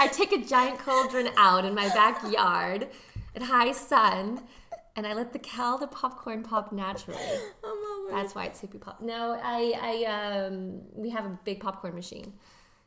I 0.00 0.08
take 0.08 0.32
a 0.32 0.38
giant 0.38 0.78
cauldron 0.78 1.30
out 1.36 1.64
in 1.64 1.74
my 1.74 1.88
backyard 1.88 2.88
at 3.34 3.42
high 3.42 3.72
sun, 3.72 4.42
and 4.96 5.06
I 5.06 5.14
let 5.14 5.32
the 5.32 5.38
cal 5.38 5.78
the 5.78 5.86
popcorn 5.86 6.42
pop 6.42 6.72
naturally. 6.72 7.18
That's 8.10 8.34
why 8.34 8.44
it's 8.46 8.60
hippie 8.60 8.80
pop. 8.80 9.00
No, 9.00 9.38
I, 9.42 9.74
I, 9.80 10.44
um, 10.46 10.80
we 10.94 11.10
have 11.10 11.24
a 11.24 11.38
big 11.44 11.60
popcorn 11.60 11.94
machine, 11.94 12.32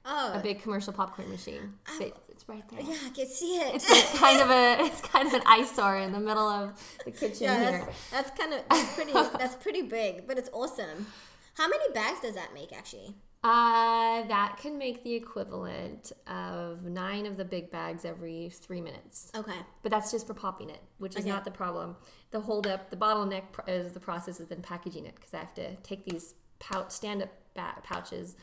Oh, 0.05 0.33
a 0.33 0.39
big 0.39 0.61
commercial 0.61 0.93
popcorn 0.93 1.29
machine. 1.29 1.73
It- 1.99 2.15
it's 2.29 2.49
right 2.49 2.67
there. 2.69 2.81
yeah, 2.81 2.95
I 3.05 3.09
can 3.11 3.27
see 3.27 3.55
it. 3.57 3.75
It's 3.75 4.19
kind 4.19 4.41
of 4.41 4.49
a, 4.49 4.83
it's 4.85 5.01
kind 5.01 5.27
of 5.27 5.33
an 5.33 5.41
eyesore 5.45 5.97
in 5.99 6.11
the 6.11 6.19
middle 6.19 6.47
of 6.49 6.73
the 7.05 7.11
kitchen 7.11 7.43
yeah, 7.43 7.59
here. 7.69 7.85
that's, 8.11 8.11
that's 8.11 8.39
kind 8.39 8.53
of 8.53 8.61
that's 8.69 8.95
pretty 8.95 9.13
that's 9.13 9.55
pretty 9.55 9.81
big, 9.83 10.27
but 10.27 10.37
it's 10.39 10.49
awesome. 10.51 11.07
How 11.55 11.67
many 11.69 11.91
bags 11.93 12.21
does 12.21 12.33
that 12.35 12.53
make 12.53 12.73
actually? 12.73 13.13
Uh, 13.43 14.21
that 14.27 14.55
can 14.57 14.77
make 14.77 15.03
the 15.03 15.13
equivalent 15.13 16.13
of 16.27 16.83
nine 16.85 17.25
of 17.25 17.35
the 17.35 17.43
big 17.43 17.69
bags 17.69 18.05
every 18.05 18.49
three 18.49 18.79
minutes. 18.79 19.29
Okay. 19.35 19.57
But 19.81 19.91
that's 19.91 20.11
just 20.11 20.25
for 20.27 20.33
popping 20.33 20.69
it, 20.69 20.79
which 20.97 21.15
is 21.17 21.21
Okay. 21.23 21.29
not 21.29 21.43
the 21.43 21.51
problem. 21.51 21.97
The 22.31 22.39
hold 22.39 22.67
up, 22.67 22.89
the 22.89 22.95
bottleneck 22.95 23.43
is 23.67 23.91
the 23.91 23.99
process 23.99 24.39
is 24.39 24.47
then 24.47 24.61
packaging 24.61 25.05
it 25.05 25.15
because 25.15 25.33
I 25.33 25.39
have 25.39 25.53
to 25.55 25.75
take 25.77 26.05
these 26.05 26.35
pouch, 26.59 26.91
stand 26.91 27.21
up 27.21 27.29
ba- 27.53 27.81
pouches, 27.83 28.37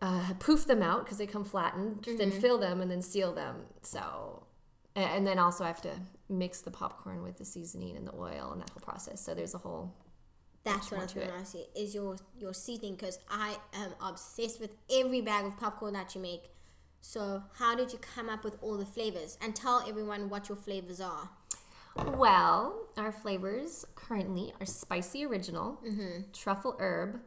uh, 0.00 0.32
poof 0.38 0.66
them 0.66 0.82
out 0.82 1.04
because 1.04 1.18
they 1.18 1.26
come 1.26 1.44
flattened, 1.44 2.08
then 2.16 2.30
fill 2.30 2.56
them 2.56 2.80
and 2.80 2.90
then 2.90 3.02
seal 3.02 3.32
them. 3.34 3.56
So, 3.82 4.46
and 4.96 5.26
then 5.26 5.38
also 5.38 5.64
I 5.64 5.66
have 5.68 5.82
to 5.82 5.94
mix 6.30 6.62
the 6.62 6.70
popcorn 6.70 7.22
with 7.22 7.36
the 7.36 7.44
seasoning 7.44 7.94
and 7.96 8.06
the 8.08 8.14
oil 8.14 8.50
and 8.52 8.62
that 8.62 8.70
whole 8.70 8.80
process. 8.80 9.20
So 9.22 9.34
there's 9.34 9.54
a 9.54 9.58
whole 9.58 9.92
That's 10.64 10.90
what 10.90 11.00
I 11.00 11.02
was 11.02 11.12
to 11.12 11.18
going 11.18 11.30
to 11.30 11.34
ask 11.34 11.54
you. 11.54 11.64
Is 11.74 11.94
your 11.94 12.16
your 12.38 12.54
seasoning? 12.54 12.94
Because 12.94 13.18
I 13.28 13.56
am 13.74 13.90
obsessed 14.00 14.60
with 14.60 14.70
every 14.92 15.20
bag 15.20 15.44
of 15.44 15.56
popcorn 15.58 15.94
that 15.94 16.14
you 16.14 16.20
make. 16.20 16.50
So 17.00 17.42
how 17.54 17.74
did 17.74 17.92
you 17.92 17.98
come 17.98 18.28
up 18.28 18.44
with 18.44 18.56
all 18.62 18.76
the 18.76 18.86
flavors? 18.86 19.36
And 19.42 19.56
tell 19.56 19.84
everyone 19.88 20.28
what 20.28 20.48
your 20.48 20.56
flavors 20.56 21.00
are. 21.00 21.28
Well, 22.16 22.88
our 22.96 23.12
flavors 23.12 23.84
currently 23.96 24.54
are 24.60 24.66
spicy 24.66 25.26
original, 25.26 25.78
truffle 26.32 26.76
herb, 26.78 27.20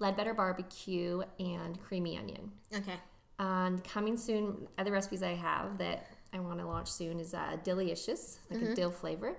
Ledbetter 0.00 0.34
barbecue, 0.34 1.22
and 1.38 1.80
creamy 1.80 2.16
onion. 2.16 2.52
Okay. 2.74 2.96
And 3.38 3.82
coming 3.84 4.16
soon, 4.16 4.66
other 4.78 4.92
recipes 4.92 5.22
I 5.22 5.34
have 5.34 5.78
that 5.78 6.06
I 6.32 6.40
want 6.40 6.58
to 6.60 6.66
launch 6.66 6.88
soon 6.88 7.20
is 7.20 7.34
uh, 7.34 7.56
delicious, 7.62 8.38
like 8.50 8.62
a 8.62 8.74
dill 8.74 8.90
flavor, 8.90 9.36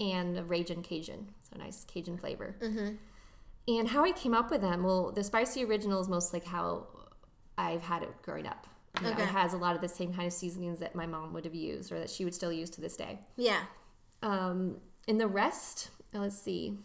and 0.00 0.38
a 0.38 0.44
Ragin' 0.44 0.82
Cajun, 0.82 1.28
so 1.50 1.58
nice 1.58 1.84
Cajun 1.84 2.16
flavor. 2.18 2.54
And 3.66 3.88
how 3.88 4.04
I 4.04 4.12
came 4.12 4.32
up 4.34 4.50
with 4.50 4.60
them, 4.62 4.82
well, 4.82 5.12
the 5.12 5.22
spicy 5.22 5.64
original 5.64 6.00
is 6.00 6.08
most 6.08 6.32
like 6.32 6.44
how 6.46 6.86
I've 7.58 7.82
had 7.82 8.02
it 8.02 8.10
growing 8.22 8.46
up. 8.46 8.66
You 8.96 9.02
know, 9.06 9.12
Okay. 9.12 9.22
It 9.24 9.28
has 9.28 9.52
a 9.52 9.58
lot 9.58 9.74
of 9.76 9.82
the 9.82 9.88
same 9.88 10.14
kind 10.14 10.26
of 10.26 10.32
seasonings 10.32 10.78
that 10.80 10.94
my 10.94 11.06
mom 11.06 11.32
would 11.34 11.44
have 11.44 11.54
used 11.54 11.92
or 11.92 11.98
that 11.98 12.08
she 12.10 12.24
would 12.24 12.34
still 12.34 12.52
use 12.52 12.70
to 12.70 12.80
this 12.80 12.96
day. 12.96 13.18
Yeah. 13.36 13.60
Um, 14.22 14.78
in 15.06 15.18
the 15.18 15.26
rest, 15.28 15.90
uh, 16.14 16.20
let's 16.20 16.38
see, 16.38 16.78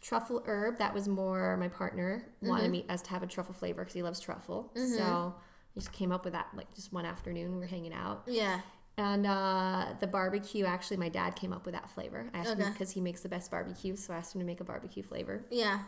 truffle 0.00 0.42
herb. 0.46 0.78
That 0.78 0.92
was 0.92 1.06
more 1.08 1.56
my 1.56 1.68
partner 1.68 2.26
wanted 2.42 2.70
me 2.70 2.84
us 2.88 3.00
to 3.02 3.10
have 3.10 3.22
a 3.22 3.26
truffle 3.26 3.54
flavor 3.54 3.82
because 3.82 3.94
he 3.94 4.02
loves 4.02 4.18
truffle. 4.20 4.70
So 4.74 5.34
we 5.74 5.80
just 5.80 5.92
came 5.92 6.10
up 6.12 6.24
with 6.24 6.32
that 6.34 6.48
like 6.54 6.72
just 6.74 6.92
one 6.92 7.06
afternoon. 7.06 7.52
We 7.52 7.58
were 7.60 7.66
hanging 7.66 7.94
out, 7.94 8.24
Yeah. 8.26 8.60
And 8.96 9.26
uh, 9.26 9.86
the 10.00 10.06
barbecue. 10.06 10.64
Actually, 10.64 10.98
my 10.98 11.08
dad 11.08 11.34
came 11.36 11.52
up 11.52 11.64
with 11.66 11.74
that 11.74 11.90
flavor. 11.90 12.26
I 12.34 12.38
asked 12.38 12.50
him 12.52 12.60
Okay. 12.60 12.70
because 12.70 12.90
he 12.92 13.00
makes 13.00 13.20
the 13.22 13.28
best 13.28 13.50
barbecue, 13.50 13.96
so 13.96 14.14
I 14.14 14.18
asked 14.18 14.34
him 14.34 14.40
to 14.40 14.46
make 14.46 14.60
a 14.60 14.64
barbecue 14.64 15.02
flavor. 15.02 15.44
Yeah. 15.50 15.80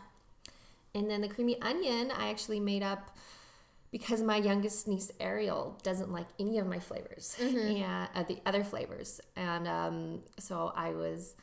And 0.95 1.09
then 1.09 1.21
the 1.21 1.27
creamy 1.27 1.61
onion, 1.61 2.11
I 2.11 2.29
actually 2.29 2.59
made 2.59 2.83
up 2.83 3.15
because 3.91 4.21
my 4.21 4.35
youngest 4.37 4.87
niece 4.87 5.11
Ariel 5.19 5.77
doesn't 5.83 6.11
like 6.11 6.27
any 6.39 6.57
of 6.57 6.67
my 6.67 6.79
flavors 6.79 7.35
Mm-hmm. 7.39 7.83
and 7.83 8.09
uh, 8.15 8.23
the 8.23 8.39
other 8.45 8.63
flavors, 8.63 9.21
and 9.35 9.67
um, 9.67 10.19
so 10.39 10.73
I 10.75 10.91
was 10.91 11.35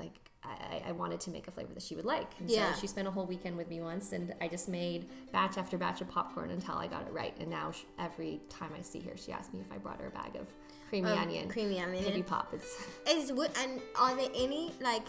like, 0.00 0.14
I, 0.44 0.82
I 0.88 0.92
wanted 0.92 1.20
to 1.20 1.30
make 1.30 1.46
a 1.46 1.50
flavor 1.52 1.72
that 1.74 1.82
she 1.82 1.94
would 1.94 2.04
like. 2.04 2.30
And 2.40 2.50
Yeah. 2.50 2.72
so 2.74 2.80
she 2.80 2.86
spent 2.86 3.06
a 3.06 3.10
whole 3.10 3.26
weekend 3.26 3.56
with 3.56 3.68
me 3.68 3.80
once, 3.80 4.12
and 4.12 4.34
I 4.40 4.48
just 4.48 4.68
made 4.68 5.06
batch 5.32 5.56
after 5.56 5.78
batch 5.78 6.00
of 6.00 6.08
popcorn 6.10 6.50
until 6.50 6.74
I 6.74 6.86
got 6.88 7.02
it 7.06 7.12
right. 7.12 7.34
And 7.38 7.48
now 7.48 7.70
sh 7.70 7.82
every 7.98 8.40
time 8.48 8.70
I 8.76 8.82
see 8.82 9.00
her, 9.00 9.16
she 9.16 9.30
asks 9.32 9.52
me 9.54 9.60
if 9.60 9.72
I 9.72 9.78
brought 9.78 10.00
her 10.00 10.08
a 10.08 10.10
bag 10.10 10.34
of 10.36 10.46
creamy 10.88 11.10
Of 11.12 11.18
onion, 11.18 11.48
creamy 11.48 11.78
onion. 11.80 12.02
hippy 12.04 12.22
pop. 12.22 12.52
It's 12.52 12.76
Is 13.08 13.32
wood 13.32 13.50
and 13.62 13.80
are 13.96 14.14
there 14.16 14.30
any 14.34 14.72
like 14.80 15.04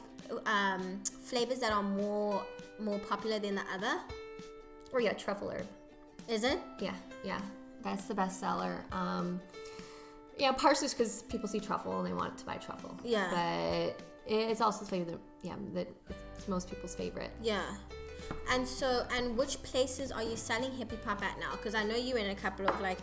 um 0.45 1.01
flavors 1.23 1.59
that 1.59 1.71
are 1.73 1.83
more 1.83 2.45
more 2.79 2.99
popular 2.99 3.39
than 3.39 3.55
the 3.55 3.63
other? 3.73 3.99
or 4.93 5.01
yeah, 5.01 5.13
truffle 5.13 5.49
herb. 5.49 5.65
Is 6.29 6.43
it? 6.43 6.59
Yeah, 6.79 6.93
yeah, 7.23 7.41
that's 7.81 8.05
the 8.05 8.13
best 8.13 8.39
seller. 8.39 8.85
Um, 8.91 9.41
yeah, 10.37 10.51
partially 10.51 10.87
because 10.89 11.23
people 11.23 11.49
see 11.49 11.59
truffle 11.59 11.97
and 11.99 12.07
they 12.07 12.13
want 12.13 12.37
to 12.37 12.45
buy 12.45 12.57
truffle. 12.57 12.95
Yeah. 13.03 13.29
but 13.31 13.99
it's 14.25 14.61
also 14.61 14.85
the 14.85 14.89
flavor 14.89 15.17
yeah 15.41 15.55
that 15.73 15.87
it's 16.35 16.47
most 16.47 16.69
people's 16.69 16.95
favorite. 16.95 17.31
Yeah. 17.41 17.63
And 18.51 18.67
so, 18.67 19.05
and 19.15 19.37
which 19.37 19.61
places 19.63 20.11
are 20.11 20.23
you 20.23 20.35
selling 20.35 20.71
hippy 20.71 20.97
pop 20.97 21.21
at 21.23 21.39
now? 21.39 21.51
Because 21.51 21.75
I 21.75 21.83
know 21.83 21.95
you're 21.95 22.17
in 22.17 22.31
a 22.31 22.35
couple 22.35 22.67
of 22.67 22.79
like, 22.81 22.97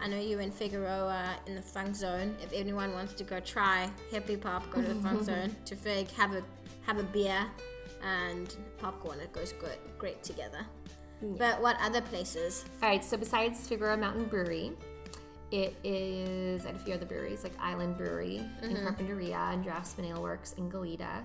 I 0.00 0.08
know 0.08 0.18
you're 0.18 0.40
in 0.40 0.50
Figueroa 0.50 1.36
in 1.46 1.54
the 1.54 1.62
Funk 1.62 1.94
Zone. 1.94 2.36
If 2.42 2.52
anyone 2.52 2.92
wants 2.92 3.12
to 3.14 3.24
go 3.24 3.40
try 3.40 3.90
hippy 4.10 4.36
pop, 4.36 4.70
go 4.70 4.80
to 4.80 4.88
the 4.88 5.00
Funk 5.00 5.22
Zone 5.24 5.54
to 5.66 5.76
Fig, 5.76 6.10
have 6.12 6.34
a 6.34 6.42
have 6.82 6.98
a 6.98 7.02
beer 7.02 7.46
and 8.02 8.56
popcorn. 8.78 9.20
It 9.20 9.32
goes 9.32 9.52
good, 9.52 9.76
great 9.98 10.22
together. 10.22 10.64
But 11.22 11.60
what 11.60 11.76
other 11.82 12.00
places? 12.00 12.64
All 12.82 12.88
right, 12.88 13.04
so 13.04 13.18
besides 13.18 13.68
Figueroa 13.68 13.98
Mountain 13.98 14.24
Brewery, 14.24 14.72
it 15.50 15.74
is 15.82 16.64
at 16.66 16.74
a 16.76 16.78
few 16.78 16.94
other 16.94 17.06
breweries 17.06 17.42
like 17.42 17.52
Island 17.60 17.96
Brewery 17.96 18.42
in 18.62 18.76
Carpinteria 18.76 19.52
and 19.52 19.64
Draughtsmen 19.64 20.06
Aleworks 20.12 20.56
in 20.58 20.70
Goleta. 20.70 21.24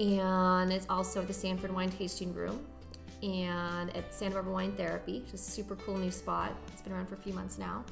And 0.00 0.72
it's 0.72 0.86
also 0.88 1.20
at 1.22 1.28
the 1.28 1.32
Sanford 1.34 1.72
Wine 1.74 1.90
Tasting 1.90 2.34
Room 2.34 2.64
and 3.22 3.94
at 3.96 4.12
Santa 4.12 4.34
Barbara 4.34 4.52
Wine 4.52 4.72
Therapy, 4.72 5.20
which 5.20 5.34
is 5.34 5.46
a 5.46 5.50
super 5.50 5.76
cool 5.76 5.96
new 5.96 6.10
spot. 6.10 6.52
It's 6.72 6.82
been 6.82 6.92
around 6.92 7.08
for 7.08 7.14
a 7.14 7.18
few 7.18 7.32
months 7.32 7.58
now. 7.58 7.84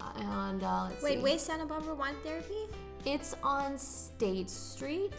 Uh, 0.00 0.10
and 0.16 0.62
uh, 0.64 0.88
Wait, 1.02 1.18
see. 1.18 1.22
where's 1.22 1.42
Santa 1.42 1.64
Barbara 1.64 1.94
Wine 1.94 2.16
Therapy? 2.24 2.66
It's 3.06 3.36
on 3.42 3.78
State 3.78 4.50
Street, 4.50 5.14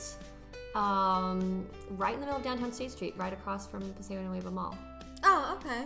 um, 0.75 1.65
right 1.91 2.13
in 2.13 2.19
the 2.19 2.25
middle 2.25 2.37
of 2.39 2.43
downtown 2.43 2.71
State 2.73 2.91
Street, 2.91 3.13
right 3.17 3.31
across 3.31 3.65
from 3.67 3.81
the 3.87 3.93
Paseo 3.93 4.21
Nuevo 4.21 4.51
Mall. 4.51 4.77
Oh, 5.23 5.57
okay. 5.59 5.85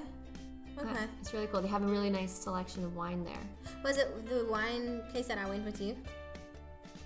Okay. 0.82 1.06
It's 1.22 1.34
really 1.34 1.48
cool. 1.48 1.62
They 1.62 1.68
have 1.68 1.84
a 1.84 1.88
really 1.88 2.10
nice 2.10 2.32
selection 2.32 2.84
of 2.86 2.96
wine 2.96 3.24
there. 3.26 3.74
Was 3.84 3.98
it 3.98 4.28
the 4.30 4.46
wine 4.50 5.02
place 5.12 5.28
that 5.28 5.38
I 5.38 5.48
went 5.50 5.66
with 5.66 5.82
you? 5.82 5.96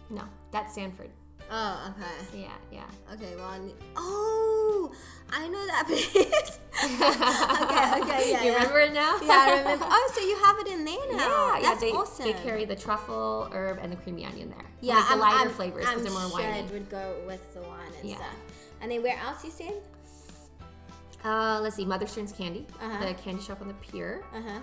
No, 0.10 0.24
that's 0.52 0.76
Sanford. 0.76 1.10
Oh, 1.52 1.94
okay. 1.98 2.42
Yeah, 2.42 2.48
yeah. 2.72 3.14
Okay, 3.14 3.36
well, 3.36 3.46
I 3.50 3.60
need- 3.60 3.76
oh, 3.98 4.92
I 5.32 5.48
know 5.48 5.66
that 5.68 5.86
place. 5.88 6.60
okay, 6.84 8.02
okay, 8.02 8.32
yeah. 8.32 8.44
you 8.44 8.52
yeah. 8.52 8.54
remember 8.58 8.80
it 8.80 8.94
now? 8.94 9.18
Yeah, 9.22 9.46
I 9.48 9.58
remember. 9.60 9.86
Oh, 9.90 10.12
so 10.16 10.22
you 10.22 10.36
have 10.38 10.58
it 10.60 10.68
in 10.68 10.86
there 10.86 11.18
now. 11.18 11.56
Yeah, 11.56 11.60
That's 11.62 11.84
yeah. 11.84 11.90
They, 11.90 11.96
awesome. 11.96 12.26
they 12.26 12.34
carry 12.34 12.66
the 12.66 12.76
truffle, 12.76 13.50
herb, 13.54 13.80
and 13.82 13.92
the 13.92 13.96
creamy 13.98 14.26
onion 14.26 14.50
there. 14.50 14.66
yeah, 14.82 14.96
like 14.96 15.08
the 15.08 15.14
I'm, 15.14 15.20
lighter 15.20 15.50
I'm, 15.50 15.56
flavors 15.56 15.86
I'm 15.88 15.98
because 16.00 16.04
they're 16.14 16.30
more 16.30 16.40
sure 16.40 16.50
winey. 16.50 16.60
it 16.68 16.72
would 16.72 16.90
go 16.90 17.16
with 17.28 17.54
the 17.54 17.62
wine 17.62 17.92
and 18.00 18.10
Yeah. 18.10 18.16
stuff. 18.18 18.36
And 18.82 18.92
then 18.92 19.02
where 19.04 19.18
else 19.18 19.44
you 19.44 19.52
said? 19.52 19.74
Uh, 21.24 21.60
let's 21.62 21.76
see, 21.76 21.86
Mother 21.86 22.06
Stearns 22.08 22.32
Candy, 22.34 22.66
Uh-huh. 22.82 23.06
the 23.06 23.14
candy 23.14 23.42
shop 23.42 23.62
on 23.62 23.68
the 23.68 23.74
pier, 23.76 24.24
Uh 24.34 24.42
huh. 24.42 24.60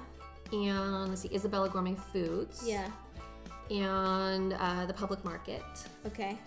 and 0.53 1.09
let's 1.09 1.23
see, 1.23 1.31
Isabella 1.35 1.69
Gourmet 1.69 1.95
Foods, 2.13 2.63
Yeah. 2.67 2.89
and 3.71 4.53
uh, 4.55 4.85
the 4.87 4.93
Public 4.95 5.25
Market. 5.25 5.63
Okay. 6.07 6.39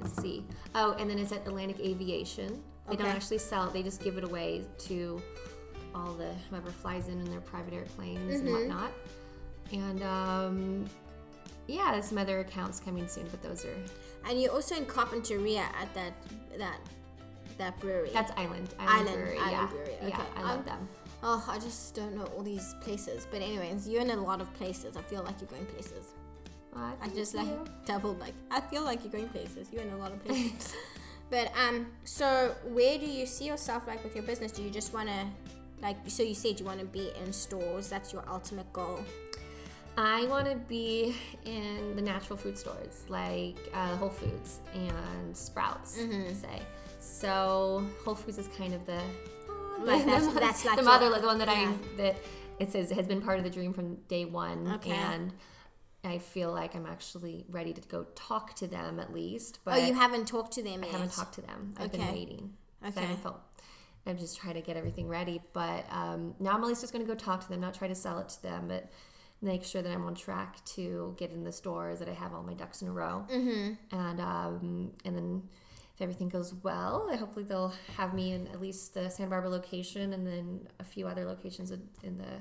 Let's 0.00 0.16
see. 0.20 0.44
Oh, 0.74 0.92
and 0.98 1.10
then 1.10 1.18
it's 1.18 1.32
at 1.32 1.46
Atlantic 1.46 1.78
Aviation. 1.80 2.62
They 2.88 2.96
don't 2.96 3.06
actually 3.08 3.38
sell 3.38 3.66
it; 3.68 3.72
they 3.74 3.82
just 3.82 4.02
give 4.02 4.16
it 4.16 4.24
away 4.24 4.64
to 4.78 5.20
all 5.94 6.12
the 6.14 6.32
whoever 6.48 6.70
flies 6.70 7.08
in 7.08 7.20
in 7.20 7.30
their 7.30 7.40
private 7.40 7.74
airplanes 7.74 8.36
Mm-hmm. 8.40 8.46
and 8.46 8.54
whatnot. 8.56 8.92
And 9.72 10.02
um, 10.02 10.90
yeah, 11.66 11.92
there's 11.92 12.06
some 12.06 12.18
other 12.18 12.40
accounts 12.40 12.80
coming 12.80 13.06
soon, 13.08 13.28
but 13.30 13.42
those 13.42 13.64
are 13.66 13.76
And 14.28 14.40
you're 14.40 14.52
also 14.52 14.74
in 14.74 14.86
Carpinteria 14.86 15.58
at 15.80 15.92
that 15.94 16.14
that 16.58 16.78
that 17.60 17.78
brewery. 17.80 18.10
that's 18.12 18.32
Island 18.36 18.68
Island- 18.78 19.06
Brewery. 19.16 19.38
Island 19.38 19.52
yeah, 19.52 19.66
Brewery, 19.66 19.94
yeah, 20.02 20.08
okay. 20.08 20.22
I 20.36 20.42
love 20.42 20.58
Um, 20.60 20.64
them. 20.64 20.88
Oh, 21.22 21.44
I 21.48 21.58
just 21.58 21.94
don't 21.94 22.14
know 22.16 22.24
all 22.34 22.42
these 22.42 22.74
places. 22.80 23.26
But 23.30 23.42
anyways, 23.42 23.86
you're 23.88 24.00
in 24.02 24.10
a 24.10 24.16
lot 24.16 24.40
of 24.40 24.52
places. 24.54 24.96
I 24.96 25.02
feel 25.02 25.22
like 25.22 25.36
you're 25.40 25.50
going 25.56 25.66
places. 25.66 26.06
Well, 26.74 26.84
I 26.84 26.92
thank 27.00 27.14
just 27.14 27.34
like 27.34 27.46
you. 27.46 27.64
doubled 27.84 28.18
like 28.20 28.34
I 28.50 28.60
feel 28.60 28.82
like 28.82 29.02
you're 29.04 29.12
going 29.12 29.28
places. 29.28 29.68
You're 29.72 29.82
in 29.82 29.90
a 29.92 29.96
lot 29.98 30.12
of 30.12 30.24
places. 30.24 30.74
but 31.30 31.52
um 31.64 31.86
so 32.04 32.54
where 32.76 32.96
do 32.98 33.06
you 33.06 33.26
see 33.26 33.46
yourself 33.46 33.86
like 33.86 34.02
with 34.04 34.14
your 34.14 34.24
business? 34.24 34.50
Do 34.52 34.62
you 34.62 34.70
just 34.70 34.94
wanna 34.94 35.28
like 35.82 35.96
so 36.06 36.22
you 36.22 36.34
said 36.34 36.58
you 36.60 36.66
wanna 36.66 36.84
be 37.00 37.10
in 37.22 37.32
stores, 37.32 37.88
that's 37.90 38.12
your 38.12 38.24
ultimate 38.28 38.72
goal. 38.72 39.00
I 39.98 40.24
want 40.26 40.46
to 40.48 40.56
be 40.56 41.16
in 41.44 41.94
the 41.96 42.00
natural 42.00 42.38
food 42.38 42.56
stores 42.56 43.04
like 43.08 43.56
uh, 43.74 43.96
Whole 43.96 44.08
Foods 44.08 44.60
and 44.72 45.36
Sprouts, 45.36 45.98
Mm-hmm. 45.98 46.32
say. 46.34 46.62
So 47.00 47.84
Whole 48.04 48.14
Foods 48.14 48.38
is 48.38 48.48
kind 48.56 48.74
of 48.74 48.84
the 48.86 49.00
Like, 49.80 50.04
that's- 50.04 50.26
the, 50.32 50.40
that's 50.40 50.64
like 50.64 50.76
the 50.76 50.82
your- 50.82 50.90
mother, 50.92 51.20
the 51.20 51.26
one 51.26 51.38
that 51.38 51.48
yeah. 51.48 51.72
I 51.72 51.96
that 51.96 52.16
it 52.58 52.70
says 52.70 52.90
has 52.90 53.06
been 53.06 53.22
part 53.22 53.38
of 53.38 53.44
the 53.44 53.50
dream 53.50 53.72
from 53.72 53.96
day 54.08 54.26
one, 54.26 54.70
Okay. 54.74 54.90
and 54.90 55.32
I 56.04 56.18
feel 56.18 56.52
like 56.52 56.74
I'm 56.74 56.86
actually 56.86 57.46
ready 57.48 57.72
to 57.72 57.80
go 57.82 58.04
talk 58.14 58.54
to 58.56 58.66
them 58.66 59.00
at 59.00 59.12
least. 59.14 59.60
But 59.64 59.74
oh, 59.74 59.86
you 59.86 59.94
haven't 59.94 60.26
talked 60.28 60.52
to 60.52 60.62
them 60.62 60.80
I 60.82 60.86
yet. 60.86 60.92
haven't 60.92 61.12
talked 61.12 61.34
to 61.36 61.40
them. 61.42 61.74
I've 61.78 61.90
been 61.92 62.06
waiting. 62.12 62.52
Okay. 62.86 62.98
I 63.00 63.02
haven't 63.02 63.22
felt. 63.22 63.40
I'm 64.06 64.16
just 64.18 64.38
trying 64.38 64.54
to 64.54 64.62
get 64.62 64.76
everything 64.76 65.08
ready. 65.08 65.40
But 65.52 65.84
um, 65.90 66.34
now 66.38 66.52
I'm 66.52 66.62
at 66.62 66.68
least 66.68 66.80
just 66.82 66.92
going 66.92 67.04
to 67.04 67.10
go 67.10 67.14
talk 67.18 67.40
to 67.42 67.48
them, 67.48 67.60
not 67.60 67.74
try 67.74 67.88
to 67.88 67.94
sell 67.94 68.18
it 68.18 68.28
to 68.30 68.42
them, 68.42 68.66
but 68.68 68.90
make 69.42 69.62
sure 69.64 69.80
that 69.82 69.90
I'm 69.92 70.04
on 70.06 70.14
track 70.14 70.62
to 70.76 71.14
get 71.18 71.30
in 71.32 71.44
the 71.44 71.52
stores, 71.52 71.98
that 71.98 72.08
I 72.08 72.14
have 72.14 72.34
all 72.34 72.42
my 72.42 72.54
ducks 72.54 72.80
in 72.82 72.88
a 72.88 72.92
row. 72.92 73.26
Mm-hmm. 73.30 73.96
And 73.96 74.20
um, 74.20 74.90
and 75.06 75.16
then 75.16 75.42
if 76.00 76.02
everything 76.02 76.30
goes 76.30 76.54
well, 76.54 77.14
hopefully 77.18 77.44
they'll 77.44 77.74
have 77.98 78.14
me 78.14 78.32
in 78.32 78.46
at 78.48 78.60
least 78.60 78.94
the 78.94 79.10
Santa 79.10 79.28
Barbara 79.28 79.50
location, 79.50 80.14
and 80.14 80.26
then 80.26 80.66
a 80.78 80.84
few 80.84 81.06
other 81.06 81.26
locations 81.26 81.70
in- 81.70 82.16
the 82.16 82.40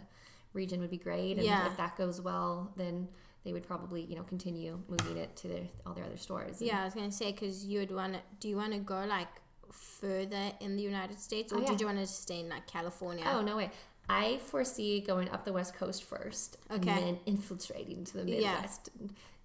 region 0.54 0.80
would 0.80 0.89
be 0.89 0.98
great. 0.98 1.34
And 1.36 1.44
Yeah. 1.46 1.68
if 1.68 1.75
that 1.75 1.98
goes 1.98 2.22
well, 2.22 2.72
then 2.78 3.10
they 3.44 3.51
would 3.51 3.63
probably 3.68 4.01
you 4.06 4.16
know 4.16 4.24
continue 4.24 4.82
moving 4.88 5.18
it 5.18 5.36
to 5.38 5.48
their, 5.50 5.68
all 5.86 5.94
their 5.94 6.06
other 6.06 6.16
stores. 6.18 6.62
Yeah, 6.62 6.82
I 6.82 6.86
was 6.86 6.94
gonna 6.94 7.12
say 7.12 7.34
because 7.34 7.66
you 7.66 7.80
would 7.80 7.92
want 7.92 8.13
to. 8.13 8.22
Do 8.39 8.48
you 8.48 8.56
want 8.56 8.72
to 8.74 8.80
go 8.80 9.04
like 9.06 9.28
further 9.72 10.54
in 10.62 10.78
the 10.78 10.82
United 10.82 11.20
States, 11.20 11.51
or 11.51 11.58
Oh, 11.58 11.62
yeah. 11.62 11.68
did 11.68 11.82
you 11.82 11.86
want 11.88 12.00
to 12.00 12.08
stay 12.08 12.39
in 12.39 12.48
like 12.50 12.66
California? 12.66 13.25
Oh 13.28 13.42
no 13.42 13.58
way! 13.58 13.72
I 14.08 14.38
foresee 14.39 15.01
going 15.01 15.30
up 15.30 15.44
the 15.44 15.54
west 15.54 15.74
coast 15.74 16.04
first, 16.04 16.58
Okay. 16.72 16.89
and 16.89 17.04
then 17.06 17.20
infiltrating 17.25 18.06
to 18.06 18.18
the 18.24 18.25
Yeah. 18.32 18.54
Midwest. 18.54 18.89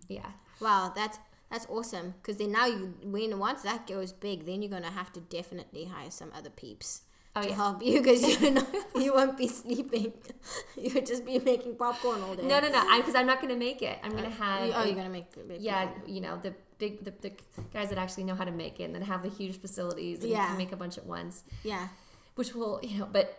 Yeah, 0.08 0.30
Wow, 0.60 0.92
that's 0.94 1.18
that's 1.50 1.66
awesome. 1.68 2.14
Because 2.20 2.36
then 2.38 2.52
now 2.52 2.66
you 2.66 2.94
when 3.02 3.38
once 3.38 3.62
that 3.62 3.86
goes 3.86 4.12
big, 4.12 4.46
then 4.46 4.62
you're 4.62 4.70
gonna 4.70 4.90
have 4.90 5.12
to 5.12 5.20
definitely 5.20 5.84
hire 5.84 6.10
some 6.10 6.30
other 6.34 6.50
peeps 6.50 7.02
Oh, 7.36 7.42
to 7.42 7.48
yeah. 7.48 7.54
help 7.56 7.82
you 7.82 8.00
because 8.00 8.22
you 8.42 8.50
know 8.52 8.66
you 8.94 9.12
won't 9.12 9.36
be 9.36 9.48
sleeping. 9.48 10.12
you 10.80 10.94
would 10.94 11.04
just 11.06 11.24
be 11.24 11.38
making 11.40 11.74
popcorn 11.76 12.22
all 12.22 12.34
day. 12.36 12.46
no, 12.46 12.60
no, 12.60 12.68
no, 12.68 12.96
because 12.98 13.14
I'm 13.16 13.26
not 13.26 13.40
gonna 13.40 13.56
make 13.56 13.82
it. 13.82 13.98
I'm 14.04 14.12
gonna 14.12 14.30
have. 14.30 14.66
You- 14.66 14.72
oh, 14.76 14.84
you're 14.84 14.94
gonna 14.94 15.08
make 15.10 15.32
the 15.32 15.58
yeah, 15.58 15.86
popcorn. 15.86 16.14
you 16.14 16.20
know 16.20 16.38
the 16.42 16.54
big 16.78 17.04
the, 17.04 17.12
the 17.22 17.32
guys 17.72 17.88
that 17.90 17.98
actually 17.98 18.24
know 18.24 18.34
how 18.36 18.44
to 18.44 18.52
make 18.52 18.78
it 18.80 18.84
and 18.84 18.94
then 18.94 19.02
have 19.02 19.22
the 19.22 19.28
huge 19.28 19.60
facilities 19.60 20.20
and 20.22 20.30
Yeah. 20.30 20.46
can 20.46 20.56
make 20.58 20.70
a 20.72 20.76
bunch 20.76 20.96
at 20.96 21.06
once, 21.06 21.42
yeah, 21.64 21.88
which 22.36 22.54
will 22.54 22.78
you 22.84 22.98
know. 23.00 23.08
But 23.10 23.36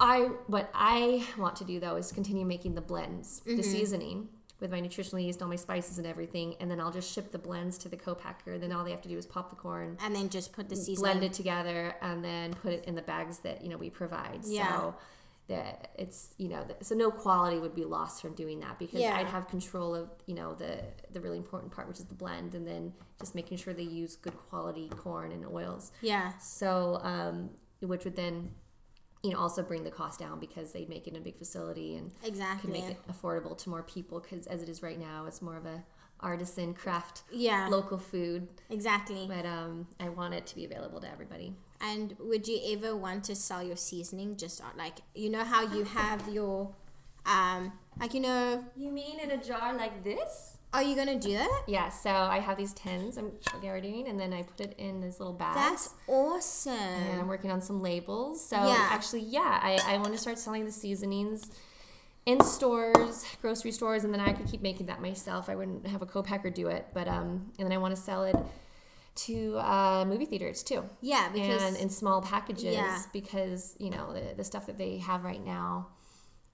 I 0.00 0.30
what 0.46 0.70
I 0.72 1.26
want 1.36 1.56
to 1.56 1.64
do 1.64 1.80
though 1.80 1.96
is 1.96 2.12
continue 2.12 2.44
making 2.46 2.76
the 2.76 2.80
blends, 2.80 3.40
Mm-hmm. 3.40 3.56
the 3.56 3.62
seasoning 3.64 4.28
with 4.62 4.70
my 4.70 4.80
nutritional 4.80 5.18
yeast, 5.20 5.42
all 5.42 5.48
my 5.48 5.56
spices 5.56 5.98
and 5.98 6.06
everything, 6.06 6.54
and 6.60 6.70
then 6.70 6.80
I'll 6.80 6.92
just 6.92 7.12
ship 7.12 7.32
the 7.32 7.38
blends 7.38 7.76
to 7.78 7.88
the 7.90 7.96
co-packer. 7.96 8.58
Then 8.58 8.72
all 8.72 8.84
they 8.84 8.92
have 8.92 9.02
to 9.02 9.08
do 9.08 9.18
is 9.18 9.26
pop 9.26 9.50
the 9.50 9.56
corn. 9.56 9.98
and 10.02 10.14
then 10.16 10.30
just 10.30 10.52
put 10.54 10.68
the 10.70 10.76
seasoning. 10.76 10.98
blend 11.12 11.24
it 11.24 11.32
together 11.34 11.94
and 12.00 12.24
then 12.24 12.54
put 12.54 12.72
it 12.72 12.84
in 12.86 12.94
the 12.94 13.02
bags 13.02 13.38
that 13.40 13.62
you 13.62 13.68
know 13.68 13.76
we 13.76 13.90
provide 13.90 14.40
Yeah. 14.46 14.68
so 14.78 14.94
that 15.48 15.90
it's 15.98 16.32
you 16.38 16.48
know 16.48 16.64
so 16.80 16.94
no 16.94 17.10
quality 17.10 17.58
would 17.58 17.74
be 17.74 17.84
lost 17.84 18.22
from 18.22 18.32
doing 18.34 18.60
that 18.60 18.78
because 18.78 19.00
Yeah. 19.00 19.16
i'd 19.16 19.26
have 19.26 19.48
control 19.48 19.92
of 19.92 20.08
you 20.26 20.36
know 20.36 20.54
the 20.54 20.78
the 21.10 21.20
really 21.20 21.36
important 21.36 21.72
part 21.72 21.88
which 21.88 21.98
is 21.98 22.04
the 22.04 22.14
blend 22.14 22.54
and 22.54 22.64
then 22.64 22.92
just 23.18 23.34
making 23.34 23.58
sure 23.58 23.74
they 23.74 23.82
use 23.82 24.14
good 24.14 24.36
quality 24.48 24.88
corn 24.90 25.32
and 25.32 25.44
oils 25.44 25.90
Yeah, 26.00 26.38
so 26.38 27.00
um 27.02 27.50
which 27.80 28.04
would 28.04 28.14
then 28.14 28.52
you 29.22 29.30
know 29.30 29.38
also 29.38 29.62
bring 29.62 29.84
the 29.84 29.90
cost 29.90 30.18
down 30.18 30.38
because 30.40 30.72
they 30.72 30.84
make 30.86 31.06
it 31.06 31.10
in 31.10 31.16
a 31.16 31.20
big 31.20 31.36
facility 31.36 31.96
and 31.96 32.10
exactly. 32.24 32.72
can 32.72 32.80
make 32.80 32.90
it 32.90 32.98
affordable 33.10 33.56
to 33.56 33.68
more 33.70 33.82
people 33.82 34.20
because 34.20 34.46
as 34.48 34.62
it 34.62 34.68
is 34.68 34.82
right 34.82 34.98
now 34.98 35.26
it's 35.26 35.40
more 35.42 35.56
of 35.56 35.66
a 35.66 35.82
artisan 36.20 36.72
craft 36.74 37.22
Yeah, 37.32 37.66
local 37.68 37.98
food 37.98 38.46
exactly. 38.70 39.26
but 39.28 39.44
um 39.44 39.86
i 39.98 40.08
want 40.08 40.34
it 40.34 40.46
to 40.46 40.54
be 40.56 40.64
available 40.64 41.00
to 41.00 41.10
everybody 41.10 41.54
And 41.80 42.14
would 42.20 42.46
you 42.46 42.60
ever 42.74 42.94
want 42.96 43.24
to 43.24 43.34
sell 43.34 43.60
your 43.62 43.76
seasoning 43.76 44.36
just 44.36 44.60
on, 44.60 44.70
like 44.78 44.98
you 45.14 45.30
know 45.30 45.42
how 45.44 45.62
you 45.74 45.82
have 45.84 46.28
your 46.28 46.74
um 47.26 47.72
like 48.00 48.14
you 48.14 48.20
know 48.20 48.64
You 48.76 48.90
mean 48.92 49.18
in 49.18 49.30
a 49.32 49.36
jar 49.42 49.74
like 49.74 50.04
this? 50.04 50.58
Are 50.72 50.82
you 50.82 50.96
gonna 50.96 51.18
do 51.18 51.32
that? 51.34 51.62
Yeah, 51.66 51.88
so 51.90 52.10
I 52.10 52.38
have 52.40 52.56
these 52.56 52.72
tins 52.72 53.16
I'm 53.18 53.32
doing, 53.60 54.08
and 54.08 54.18
then 54.18 54.32
I 54.32 54.42
put 54.42 54.60
it 54.60 54.74
in 54.78 55.00
this 55.00 55.20
little 55.20 55.34
bag. 55.34 55.54
That's 55.54 55.94
awesome. 56.08 56.72
and 56.72 57.20
I'm 57.20 57.28
working 57.28 57.50
on 57.50 57.60
some 57.60 57.82
labels. 57.82 58.44
So 58.44 58.56
Yeah. 58.56 58.88
actually, 58.90 59.20
yeah, 59.22 59.60
I, 59.62 59.80
I 59.86 59.98
want 59.98 60.12
to 60.12 60.18
start 60.18 60.38
selling 60.38 60.64
the 60.64 60.72
seasonings 60.72 61.50
in 62.24 62.40
stores, 62.42 63.24
grocery 63.40 63.72
stores, 63.72 64.04
and 64.04 64.14
then 64.14 64.20
I 64.20 64.32
could 64.32 64.46
keep 64.46 64.62
making 64.62 64.86
that 64.86 65.00
myself. 65.02 65.48
I 65.48 65.56
wouldn't 65.56 65.86
have 65.86 66.02
a 66.02 66.06
co-packer 66.06 66.50
do 66.50 66.68
it, 66.68 66.86
but 66.94 67.08
um, 67.08 67.52
and 67.58 67.66
then 67.66 67.72
I 67.72 67.78
want 67.78 67.94
to 67.96 68.00
sell 68.00 68.24
it 68.24 68.36
to 69.14 69.58
uh, 69.58 70.04
movie 70.06 70.24
theaters 70.24 70.62
too. 70.62 70.84
Yeah, 71.00 71.28
because 71.32 71.62
and 71.62 71.76
in 71.76 71.90
small 71.90 72.22
packages 72.22 72.64
Yeah. 72.72 73.02
because 73.12 73.74
you 73.78 73.90
know 73.90 74.12
the, 74.12 74.34
the 74.36 74.44
stuff 74.44 74.66
that 74.66 74.78
they 74.78 74.98
have 74.98 75.24
right 75.24 75.44
now 75.44 75.88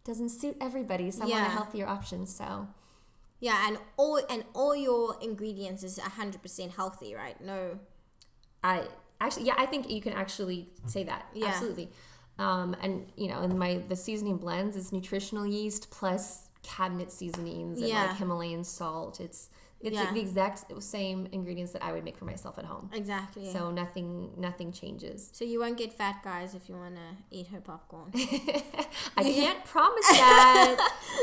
doesn't 0.04 0.30
suit 0.30 0.56
everybody. 0.60 1.10
So 1.10 1.22
I 1.24 1.26
want 1.26 1.46
a 1.46 1.50
healthier 1.50 1.86
option. 1.86 2.26
So 2.26 2.66
yeah, 3.40 3.68
and 3.68 3.78
all 3.96 4.20
and 4.28 4.44
all 4.54 4.74
your 4.74 5.16
ingredients 5.22 5.82
is 5.82 5.98
hundred 5.98 6.42
percent 6.42 6.72
healthy, 6.72 7.14
right? 7.14 7.40
No. 7.40 7.78
I 8.64 8.84
actually, 9.20 9.46
yeah, 9.46 9.54
I 9.56 9.66
think 9.66 9.88
you 9.88 10.00
can 10.00 10.12
actually 10.14 10.68
say 10.86 11.04
that. 11.04 11.26
Yeah. 11.34 11.46
Absolutely. 11.46 11.90
Um, 12.38 12.74
and 12.82 13.06
you 13.16 13.28
know, 13.28 13.40
and 13.40 13.58
my 13.58 13.82
the 13.88 13.96
seasoning 13.96 14.36
blends 14.38 14.76
is 14.76 14.92
nutritional 14.92 15.46
yeast 15.46 15.90
plus 15.90 16.48
cabinet 16.62 17.10
seasonings 17.12 17.80
and 17.80 17.88
Yeah. 17.88 18.06
like 18.06 18.16
Himalayan 18.16 18.64
salt. 18.64 19.20
It's 19.20 19.48
it's 19.80 19.94
Yeah. 19.94 20.12
the 20.12 20.20
exact 20.20 20.64
same 20.82 21.28
ingredients 21.32 21.72
that 21.72 21.84
I 21.84 21.92
would 21.92 22.04
make 22.04 22.16
for 22.16 22.24
myself 22.24 22.58
at 22.58 22.64
home. 22.64 22.90
Exactly. 22.92 23.50
So, 23.52 23.70
nothing 23.70 24.32
nothing 24.36 24.72
changes. 24.72 25.30
So 25.32 25.44
you 25.44 25.60
won't 25.60 25.76
get 25.78 25.92
fat, 25.92 26.22
guys, 26.24 26.54
if 26.54 26.68
you 26.68 26.74
wanna 26.76 27.16
eat 27.30 27.46
her 27.48 27.60
popcorn. 27.60 28.10
I 29.16 29.22
can't 29.22 29.64
promise 29.64 30.08
that, 30.08 30.76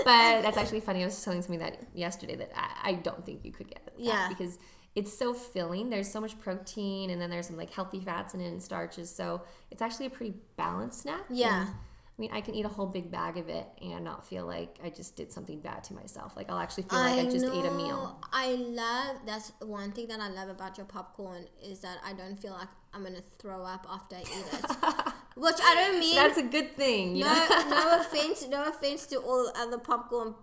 but 0.05 0.41
that's 0.43 0.57
actually 0.57 0.79
funny. 0.81 1.01
I 1.03 1.05
was 1.05 1.21
telling 1.23 1.41
somebody 1.41 1.69
that 1.69 1.83
yesterday 1.93 2.35
that 2.35 2.51
I, 2.55 2.91
I 2.91 2.93
don't 2.93 3.25
think 3.25 3.43
you 3.43 3.51
could 3.51 3.67
get 3.67 3.85
that 3.85 3.93
Yeah. 3.99 4.29
because 4.29 4.57
it's 4.95 5.11
so 5.17 5.33
filling. 5.33 5.89
There's 5.89 6.09
so 6.09 6.21
much 6.21 6.39
protein, 6.39 7.09
and 7.09 7.21
then 7.21 7.29
there's 7.29 7.47
some 7.47 7.57
like 7.57 7.69
healthy 7.71 7.99
fats 7.99 8.33
in 8.33 8.39
it 8.41 8.47
and 8.47 8.63
starches. 8.63 9.09
So 9.13 9.41
it's 9.69 9.81
actually 9.81 10.05
a 10.05 10.09
pretty 10.09 10.35
balanced 10.55 11.01
snack. 11.01 11.23
Yeah. 11.29 11.67
And, 11.67 11.75
I 12.17 12.21
mean, 12.21 12.31
I 12.31 12.39
can 12.39 12.55
eat 12.55 12.65
a 12.65 12.69
whole 12.69 12.85
big 12.85 13.11
bag 13.11 13.37
of 13.37 13.49
it 13.49 13.67
and 13.81 14.05
not 14.05 14.25
feel 14.25 14.45
like 14.45 14.79
I 14.81 14.89
just 14.89 15.17
did 15.17 15.33
something 15.33 15.59
bad 15.59 15.83
to 15.85 15.93
myself. 15.93 16.37
Like 16.37 16.49
I'll 16.49 16.59
actually 16.59 16.83
feel 16.83 16.99
like 16.99 17.19
I, 17.19 17.29
just 17.29 17.43
ate 17.43 17.65
a 17.65 17.71
meal. 17.71 17.87
know. 17.87 18.17
I 18.31 18.55
love 18.55 19.17
that's 19.25 19.51
one 19.59 19.91
thing 19.91 20.07
that 20.07 20.21
I 20.21 20.29
love 20.29 20.47
about 20.47 20.77
your 20.77 20.85
popcorn 20.85 21.45
is 21.61 21.79
that 21.81 21.97
I 22.05 22.13
don't 22.13 22.39
feel 22.39 22.53
like 22.53 22.69
I'm 22.93 23.03
gonna 23.03 23.19
throw 23.37 23.65
up 23.65 23.85
after 23.89 24.15
I 24.15 24.21
eat 24.21 24.45
it. 24.53 24.71
Which 25.35 25.55
I 25.61 25.75
don't 25.75 25.99
mean 25.99 26.15
That's 26.15 26.37
a 26.37 26.43
good 26.43 26.77
thing. 26.77 27.19
Know? 27.19 27.27
no, 27.27 27.69
no 27.69 27.99
offense, 28.01 28.47
no 28.47 28.69
offense 28.69 29.05
to 29.07 29.17
all 29.17 29.51
other 29.53 29.77
popcorn 29.77 30.35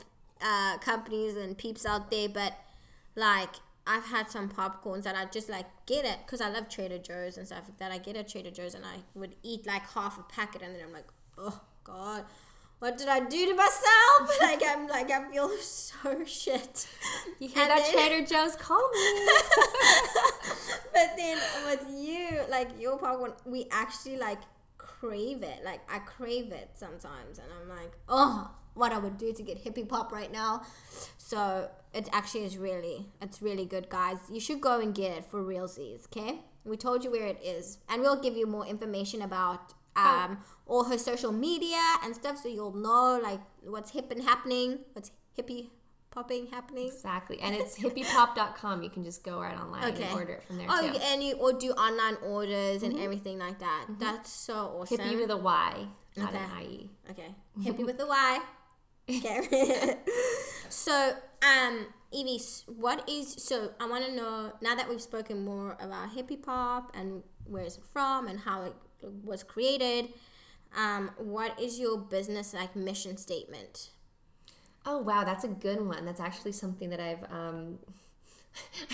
uh, 0.42 0.76
companies 0.78 1.36
and 1.36 1.56
peeps 1.56 1.86
out 1.86 2.10
there, 2.10 2.28
but 2.28 2.52
like 3.16 3.54
I've 3.86 4.04
had 4.04 4.30
some 4.30 4.50
popcorns 4.50 5.04
that 5.04 5.16
I 5.16 5.24
just 5.24 5.48
like 5.48 5.66
get 5.86 6.04
it 6.04 6.18
because 6.26 6.42
I 6.42 6.50
love 6.50 6.68
Trader 6.68 6.98
Joe's 6.98 7.38
and 7.38 7.46
stuff 7.46 7.64
like 7.68 7.78
that. 7.78 7.90
I 7.90 7.96
get 7.96 8.16
at 8.16 8.28
Trader 8.28 8.50
Joe's 8.50 8.74
and 8.74 8.84
I 8.84 8.98
would 9.14 9.36
eat 9.42 9.66
like 9.66 9.88
half 9.90 10.18
a 10.18 10.22
packet 10.22 10.60
and 10.60 10.74
then 10.74 10.82
I'm 10.84 10.92
like, 10.92 11.06
oh 11.38 11.60
god, 11.84 12.24
what 12.78 12.98
did 12.98 13.08
I 13.08 13.20
do 13.20 13.46
to 13.46 13.54
myself? 13.54 14.22
like 14.40 14.62
I'm 14.66 14.86
like 14.88 15.10
I 15.10 15.30
feel 15.30 15.50
so 15.58 16.24
shit. 16.24 16.86
You 17.38 17.48
hear 17.48 17.62
And 17.62 17.70
that, 17.70 17.82
then- 17.84 18.08
Trader 18.08 18.26
Joe's? 18.26 18.56
Call 18.56 18.88
me. 18.90 19.28
but 20.92 21.16
then 21.16 21.38
with 21.66 21.86
you, 21.90 22.40
like 22.50 22.68
your 22.80 22.98
popcorn, 22.98 23.32
we 23.44 23.66
actually 23.70 24.16
like 24.16 24.38
crave 24.78 25.42
it. 25.42 25.64
Like 25.64 25.80
I 25.90 25.98
crave 26.00 26.52
it 26.52 26.70
sometimes, 26.74 27.38
and 27.38 27.48
I'm 27.60 27.68
like, 27.68 27.92
oh, 28.08 28.50
what 28.74 28.92
I 28.92 28.98
would 28.98 29.18
do 29.18 29.32
to 29.32 29.42
get 29.42 29.58
hippy 29.58 29.84
pop 29.84 30.12
right 30.12 30.32
now. 30.32 30.62
So 31.18 31.70
it 31.94 32.08
actually 32.12 32.44
is 32.44 32.56
really, 32.58 33.06
it's 33.20 33.42
really 33.42 33.64
good, 33.66 33.88
guys. 33.88 34.18
You 34.30 34.40
should 34.40 34.60
go 34.60 34.80
and 34.80 34.94
get 34.94 35.16
it 35.18 35.24
for 35.24 35.42
realsies. 35.42 36.06
Okay, 36.06 36.40
we 36.64 36.76
told 36.76 37.04
you 37.04 37.10
where 37.10 37.26
it 37.26 37.40
is, 37.44 37.78
and 37.88 38.02
we'll 38.02 38.20
give 38.20 38.36
you 38.36 38.46
more 38.46 38.66
information 38.66 39.22
about. 39.22 39.74
Um, 39.94 40.38
all 40.72 40.84
her 40.84 40.96
social 40.96 41.32
media 41.48 41.82
and 42.02 42.14
stuff, 42.14 42.36
so 42.42 42.48
you'll 42.48 42.72
know 42.88 43.20
like 43.22 43.40
what's 43.74 43.90
hip 43.96 44.10
and 44.10 44.22
happening, 44.22 44.78
what's 44.94 45.10
hippie 45.38 45.68
popping 46.10 46.46
happening. 46.46 46.86
exactly. 46.88 47.38
And 47.42 47.54
it's 47.54 47.74
hippypop.com. 47.78 48.82
You 48.82 48.90
can 48.90 49.04
just 49.04 49.22
go 49.22 49.34
right 49.40 49.58
online 49.64 49.84
Okay. 49.92 50.04
and 50.04 50.12
order 50.14 50.32
it 50.34 50.42
from 50.46 50.56
there 50.58 50.66
Oh, 50.70 50.90
too. 50.92 50.98
and 51.10 51.22
you 51.22 51.34
or 51.36 51.52
do 51.52 51.70
online 51.72 52.16
orders 52.34 52.82
and 52.82 52.98
everything 52.98 53.38
like 53.38 53.58
that. 53.60 53.86
That's 53.98 54.30
so 54.32 54.54
awesome. 54.78 54.98
Hippie 54.98 55.18
with 55.20 55.30
a 55.30 55.36
Y, 55.36 55.86
not 56.16 56.30
Okay. 56.34 56.42
an 56.44 56.62
IE. 56.62 56.90
okay, 57.10 57.30
hippie 57.66 57.84
with 57.86 58.00
a 58.00 58.06
Y. 58.06 58.40
Okay. 59.10 59.96
so, 60.68 61.12
um, 61.42 61.86
Evie, 62.12 62.40
what 62.66 63.08
is 63.08 63.34
so? 63.48 63.70
I 63.80 63.86
want 63.88 64.04
to 64.06 64.12
know 64.14 64.52
now 64.60 64.74
that 64.74 64.88
we've 64.88 65.00
spoken 65.02 65.44
more 65.44 65.76
about 65.80 66.12
hippy 66.12 66.36
pop 66.36 66.92
and 66.94 67.22
where 67.46 67.64
is 67.64 67.76
it 67.78 67.84
from 67.92 68.26
and 68.28 68.38
how 68.40 68.62
it 68.62 68.74
was 69.24 69.42
created. 69.42 70.08
Um, 70.76 71.10
what 71.18 71.58
is 71.60 71.78
your 71.78 71.98
business 71.98 72.54
like 72.54 72.74
mission 72.74 73.16
statement? 73.16 73.90
Oh 74.86 74.98
wow, 74.98 75.24
that's 75.24 75.44
a 75.44 75.48
good 75.48 75.80
one. 75.86 76.04
That's 76.04 76.20
actually 76.20 76.52
something 76.52 76.90
that 76.90 77.00
I've 77.00 77.24
um, 77.30 77.78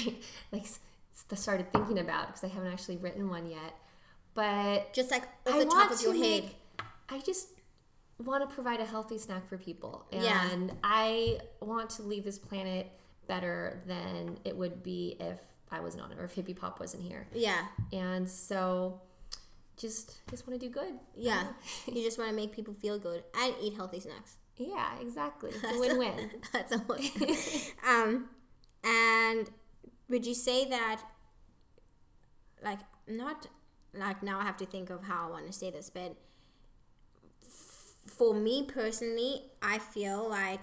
like 0.53 0.67
started 1.35 1.73
thinking 1.73 1.99
about 1.99 2.29
because 2.29 2.45
I 2.45 2.49
haven't 2.49 2.73
actually 2.73 2.97
written 2.97 3.29
one 3.29 3.49
yet. 3.49 3.75
But 4.35 4.93
Just 4.93 5.11
like 5.11 5.25
off 5.47 5.55
I 5.55 5.59
the 5.61 5.65
top 5.67 5.91
of 5.91 6.01
your 6.03 6.13
head. 6.13 6.21
make. 6.45 6.57
I 7.09 7.19
just 7.21 7.49
want 8.23 8.49
to 8.49 8.55
provide 8.55 8.81
a 8.81 8.85
healthy 8.85 9.19
snack 9.19 9.49
for 9.49 9.57
people, 9.57 10.05
and 10.13 10.23
Yeah. 10.23 10.75
I 10.85 11.39
want 11.61 11.91
to 11.91 12.03
leave 12.03 12.25
this 12.25 12.39
planet 12.39 12.91
better 13.27 13.81
than 13.87 14.39
it 14.45 14.57
would 14.57 14.83
be 14.83 15.17
if 15.21 15.39
I 15.71 15.81
wasn't 15.81 16.03
on 16.05 16.13
it 16.13 16.19
or 16.19 16.25
if 16.25 16.33
Hippy 16.33 16.55
Pop 16.55 16.81
wasn't 16.81 17.03
here. 17.03 17.27
Yeah, 17.33 17.67
And 17.93 18.29
so, 18.29 19.01
just 19.79 20.19
just 20.29 20.47
want 20.47 20.61
to 20.61 20.67
do 20.67 20.73
good. 20.73 20.95
yeah. 21.15 21.45
you 21.87 22.03
just 22.03 22.19
want 22.19 22.31
to 22.31 22.37
make 22.37 22.53
people 22.53 22.75
feel 22.75 22.99
good 22.99 23.23
and 23.41 23.55
eat 23.61 23.75
healthy 23.75 24.01
snacks. 24.01 24.37
Yeah, 24.57 24.99
exactly. 25.01 25.51
It's 25.55 25.65
a 25.65 25.79
win-win. 25.79 26.31
That's 26.53 26.73
awesome. 26.73 27.73
um, 27.87 28.29
and 28.83 29.49
would 30.09 30.27
you 30.27 30.35
say 30.35 30.69
that, 30.69 31.03
like, 32.63 32.81
not 33.07 33.47
like 33.95 34.23
now 34.23 34.41
I 34.41 34.45
have 34.45 34.57
to 34.59 34.67
think 34.67 34.91
of 34.91 35.05
how 35.05 35.29
I 35.29 35.31
want 35.31 35.47
to 35.47 35.53
say 35.53 35.71
this, 35.71 35.91
but 35.91 36.17
for 38.07 38.35
me 38.35 38.65
personally, 38.65 39.43
I 39.63 39.79
feel 39.79 40.29
like 40.29 40.61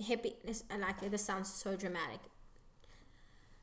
hippie 0.00 0.34
like 0.78 1.10
this 1.10 1.24
sounds 1.24 1.52
so 1.52 1.76
dramatic. 1.76 2.20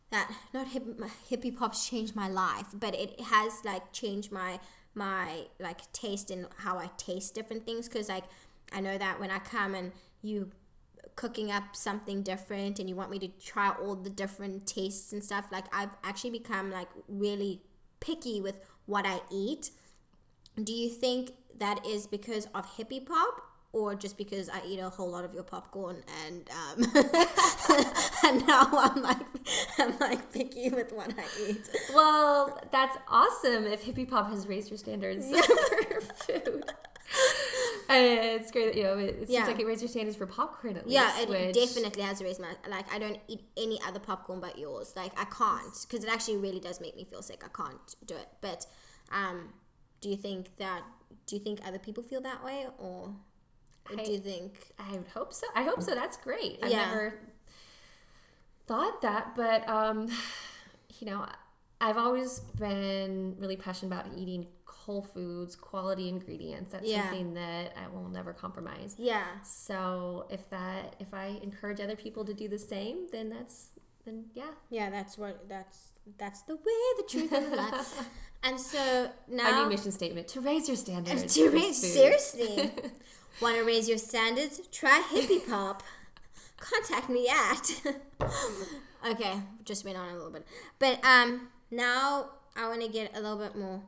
That 0.09 0.31
not 0.53 0.69
hip, 0.69 0.83
hippy 1.27 1.51
pop's 1.51 1.87
changed 1.87 2.15
my 2.15 2.29
life, 2.29 2.67
but 2.73 2.95
it 2.95 3.19
has 3.19 3.63
like 3.65 3.91
changed 3.91 4.31
my 4.31 4.59
my 4.95 5.45
like 5.59 5.91
taste 5.91 6.31
and 6.31 6.47
how 6.57 6.77
I 6.77 6.89
taste 6.97 7.35
different 7.35 7.65
things. 7.65 7.87
Cause 7.89 8.09
like 8.09 8.23
I 8.71 8.81
know 8.81 8.97
that 8.97 9.19
when 9.19 9.31
I 9.31 9.39
come 9.39 9.75
and 9.75 9.91
you 10.21 10.51
cooking 11.17 11.51
up 11.51 11.75
something 11.75 12.21
different 12.21 12.79
and 12.79 12.87
you 12.87 12.95
want 12.95 13.09
me 13.09 13.19
to 13.19 13.27
try 13.27 13.69
all 13.69 13.95
the 13.95 14.09
different 14.09 14.67
tastes 14.67 15.11
and 15.11 15.23
stuff 15.23 15.47
like 15.51 15.65
i've 15.73 15.89
actually 16.03 16.29
become 16.29 16.71
like 16.71 16.87
really 17.07 17.59
picky 17.99 18.39
with 18.39 18.59
what 18.85 19.05
i 19.05 19.19
eat 19.31 19.71
do 20.63 20.71
you 20.71 20.89
think 20.89 21.31
that 21.57 21.83
is 21.85 22.05
because 22.05 22.45
of 22.53 22.75
hippy 22.77 22.99
pop 22.99 23.46
or 23.77 23.93
just 23.95 24.15
because 24.17 24.49
i 24.49 24.59
eat 24.69 24.79
a 24.79 24.89
whole 24.97 25.09
lot 25.15 25.23
of 25.27 25.33
your 25.33 25.43
popcorn 25.53 25.97
and 26.25 26.49
um 26.61 26.77
and 28.25 28.47
now 28.47 28.67
i'm 28.85 29.01
like 29.01 29.25
i'm 29.77 29.97
like 29.99 30.31
picky 30.33 30.69
with 30.69 30.91
what 30.91 31.11
i 31.17 31.25
eat 31.49 31.63
Well, 31.93 32.59
that's 32.71 32.97
awesome 33.19 33.65
if 33.65 33.83
hippy 33.83 34.05
pop 34.05 34.29
has 34.29 34.47
raised 34.47 34.69
your 34.71 34.77
standards 34.85 35.25
for 35.31 36.01
food. 36.01 36.63
And 37.89 38.19
it's 38.41 38.51
great 38.51 38.65
that 38.65 38.75
you 38.75 38.83
know 38.83 38.97
it, 38.97 39.05
it 39.09 39.17
seems 39.27 39.29
Yeah. 39.29 39.45
like 39.47 39.59
it 39.59 39.65
raised 39.65 39.81
your 39.81 39.87
standards 39.89 40.17
for 40.17 40.25
popcorn 40.27 40.75
at 40.75 40.85
least. 40.85 40.93
yeah 40.99 41.21
it 41.21 41.29
which- 41.29 41.53
definitely 41.55 42.03
has 42.03 42.21
raised 42.21 42.41
my 42.41 42.49
like 42.69 42.85
i 42.93 42.99
don't 42.99 43.19
eat 43.27 43.41
any 43.55 43.79
other 43.87 43.99
popcorn 43.99 44.39
but 44.41 44.57
yours 44.57 44.93
like 44.95 45.13
i 45.19 45.25
can't 45.25 45.77
because 45.87 46.03
it 46.03 46.09
actually 46.11 46.37
really 46.37 46.59
does 46.59 46.81
make 46.81 46.95
me 46.97 47.05
feel 47.05 47.21
sick 47.21 47.41
i 47.45 47.51
can't 47.61 47.95
do 48.05 48.15
it 48.15 48.27
but 48.41 48.65
um 49.11 49.53
do 50.01 50.09
you 50.09 50.17
think 50.17 50.57
that 50.57 50.81
do 51.27 51.35
you 51.37 51.41
think 51.41 51.59
other 51.65 51.79
people 51.79 52.03
feel 52.03 52.21
that 52.21 52.43
way 52.43 52.65
or 52.77 53.13
I- 53.91 54.03
do 54.03 54.11
you 54.11 54.19
think 54.19 54.71
I 54.79 54.91
would 54.93 55.07
hope 55.07 55.33
so. 55.33 55.47
I 55.55 55.63
hope 55.63 55.81
so. 55.81 55.93
That's 55.95 56.17
great. 56.17 56.59
I've 56.63 56.71
Yeah. 56.71 56.85
never 56.89 57.19
thought 58.65 59.01
that, 59.01 59.35
but 59.35 59.67
um, 59.69 60.07
you 60.99 61.07
know, 61.07 61.25
I've 61.79 61.97
always 61.97 62.39
been 62.57 63.35
really 63.39 63.55
passionate 63.55 63.93
about 63.95 64.17
eating 64.17 64.47
whole 64.65 65.01
foods, 65.03 65.55
quality 65.55 66.07
ingredients. 66.09 66.71
That's 66.71 66.87
Yeah. 66.87 67.03
something 67.09 67.33
that 67.35 67.73
I 67.77 67.87
will 67.89 68.07
never 68.09 68.33
compromise. 68.33 68.95
yeah 68.97 69.41
So 69.43 70.27
if 70.29 70.49
that, 70.49 70.95
if 70.99 71.13
I 71.13 71.39
encourage 71.43 71.79
other 71.81 71.95
people 71.95 72.23
to 72.25 72.33
do 72.33 72.47
the 72.47 72.57
same, 72.59 73.07
then 73.11 73.29
that's 73.29 73.71
then 74.07 74.25
yeah. 74.33 74.43
yeah 74.69 74.89
that's 74.89 75.17
what 75.17 75.47
that's 75.49 75.91
that's 76.17 76.41
the 76.43 76.55
way 76.55 76.79
the 76.97 77.03
truth 77.09 77.31
life 77.31 78.09
and 78.43 78.59
so 78.59 79.09
now 79.27 79.59
Our 79.59 79.63
new 79.63 79.69
mission 79.69 79.91
statement 79.91 80.27
to 80.29 80.41
raise 80.41 80.67
your 80.67 80.77
standards. 80.77 81.33
to 81.35 81.49
raise 81.49 81.93
seriously 81.93 82.71
want 83.41 83.57
to 83.57 83.63
raise 83.63 83.87
your 83.89 83.97
standards 83.97 84.61
try 84.71 85.03
hippy 85.11 85.39
pop 85.39 85.83
contact 86.59 87.09
me 87.09 87.27
at 87.27 87.81
okay 89.07 89.41
just 89.65 89.83
went 89.85 89.97
on 89.97 90.09
a 90.09 90.13
little 90.13 90.31
bit 90.31 90.47
but 90.79 91.03
um 91.03 91.49
now 91.69 92.29
i 92.55 92.67
want 92.67 92.81
to 92.81 92.87
get 92.87 93.11
a 93.13 93.19
little 93.21 93.37
bit 93.37 93.55
more 93.55 93.81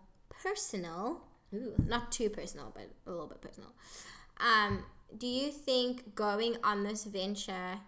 personal 0.43 1.21
Ooh. 1.53 1.73
not 1.87 2.11
too 2.11 2.29
personal 2.29 2.71
but 2.75 2.89
a 3.07 3.09
little 3.09 3.27
bit 3.27 3.41
personal 3.41 3.71
um 4.39 4.83
do 5.17 5.25
you 5.25 5.51
think 5.51 6.13
going 6.13 6.57
on 6.63 6.83
this 6.83 7.05
venture 7.05 7.79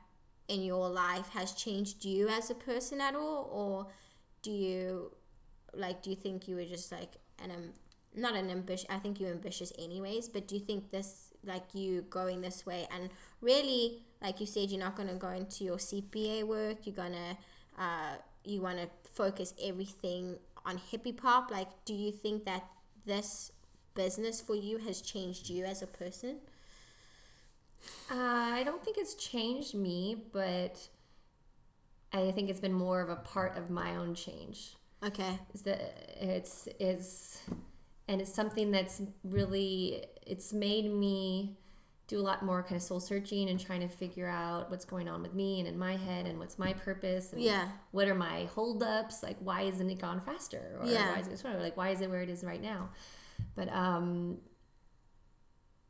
in 0.52 0.62
your 0.62 0.90
life 0.90 1.30
has 1.30 1.54
changed 1.54 2.04
you 2.04 2.28
as 2.28 2.50
a 2.50 2.56
person 2.56 3.00
at 3.00 3.16
all 3.16 3.50
or 3.54 3.88
do 4.42 4.52
you 4.52 5.12
like 5.74 6.04
do 6.04 6.10
you 6.10 6.16
think 6.16 6.48
you 6.48 6.56
were 6.56 6.66
just 6.66 6.92
like 6.92 7.14
an 7.42 7.52
um, 7.52 7.70
not 8.14 8.36
an 8.36 8.50
ambitious 8.50 8.86
i 8.90 8.98
think 8.98 9.20
you're 9.20 9.32
ambitious 9.32 9.72
anyways 9.80 10.28
but 10.28 10.50
do 10.50 10.56
you 10.56 10.62
think 10.62 10.92
this 10.92 11.32
like 11.46 11.74
you 11.74 12.02
going 12.10 12.42
this 12.42 12.66
way 12.66 12.86
and 12.94 13.10
really 13.40 14.04
like 14.22 14.42
you 14.42 14.46
said 14.46 14.70
you're 14.70 14.80
not 14.80 14.96
going 14.96 15.08
to 15.08 15.16
go 15.16 15.30
into 15.30 15.64
your 15.64 15.78
cpa 15.78 16.44
work 16.44 16.86
you're 16.86 16.96
going 16.96 17.14
to 17.14 17.38
uh, 17.80 18.16
you 18.44 18.62
want 18.62 18.78
to 18.78 18.90
focus 19.10 19.54
everything 19.64 20.38
on 20.66 20.78
hippy 20.92 21.14
pop 21.14 21.50
like 21.50 21.70
do 21.86 21.94
you 21.94 22.12
think 22.12 22.44
that 22.44 22.66
this 23.06 23.54
business 23.96 24.42
for 24.42 24.56
you 24.56 24.78
has 24.80 25.02
changed 25.02 25.50
you 25.50 25.64
as 25.64 25.82
a 25.82 25.88
person 25.88 26.40
Uh, 28.10 28.16
I 28.16 28.64
don't 28.64 28.84
think 28.84 28.98
it's 28.98 29.14
changed 29.16 29.74
me, 29.74 30.26
but 30.34 30.90
I 32.14 32.32
think 32.32 32.50
it's 32.50 32.60
been 32.60 32.74
more 32.74 33.02
of 33.02 33.10
a 33.10 33.16
part 33.16 33.58
of 33.58 33.70
my 33.70 33.96
own 33.96 34.14
change. 34.16 34.76
okay 35.04 35.40
Is 35.54 35.62
that 35.64 35.80
it's 36.22 36.68
is, 36.80 37.40
and 38.08 38.20
it's 38.22 38.34
something 38.34 38.72
that's 38.72 39.02
really 39.24 40.06
it's 40.28 40.52
made 40.54 40.92
me 40.94 41.58
do 42.08 42.20
a 42.20 42.22
lot 42.22 42.44
more 42.44 42.62
kind 42.62 42.76
of 42.76 42.82
soul 42.84 43.00
searching 43.00 43.50
and 43.50 43.58
trying 43.58 43.80
to 43.80 43.88
figure 43.88 44.28
out 44.28 44.70
what's 44.70 44.84
going 44.84 45.08
on 45.08 45.22
with 45.22 45.34
me 45.34 45.60
and 45.60 45.68
in 45.70 45.80
my 45.80 45.96
head 45.96 46.26
and 46.26 46.38
what's 46.38 46.60
my 46.60 46.74
purpose 46.74 47.32
and 47.32 47.42
Yeah. 47.42 47.70
what 47.92 48.10
are 48.10 48.16
my 48.16 48.44
holdups 48.54 49.24
like 49.24 49.38
why 49.40 49.62
isn't 49.62 49.90
it 49.90 49.98
gone 50.00 50.20
faster 50.20 50.78
or 50.82 50.86
Yeah. 50.88 51.14
why 51.14 51.20
is 51.20 51.28
it 51.28 51.40
slower 51.40 51.60
like 51.62 51.78
why 51.78 51.90
is 51.92 52.02
it 52.02 52.10
where 52.10 52.22
it 52.22 52.30
is 52.30 52.44
right 52.44 52.62
now 52.62 52.90
but 53.56 53.70
um 53.72 54.40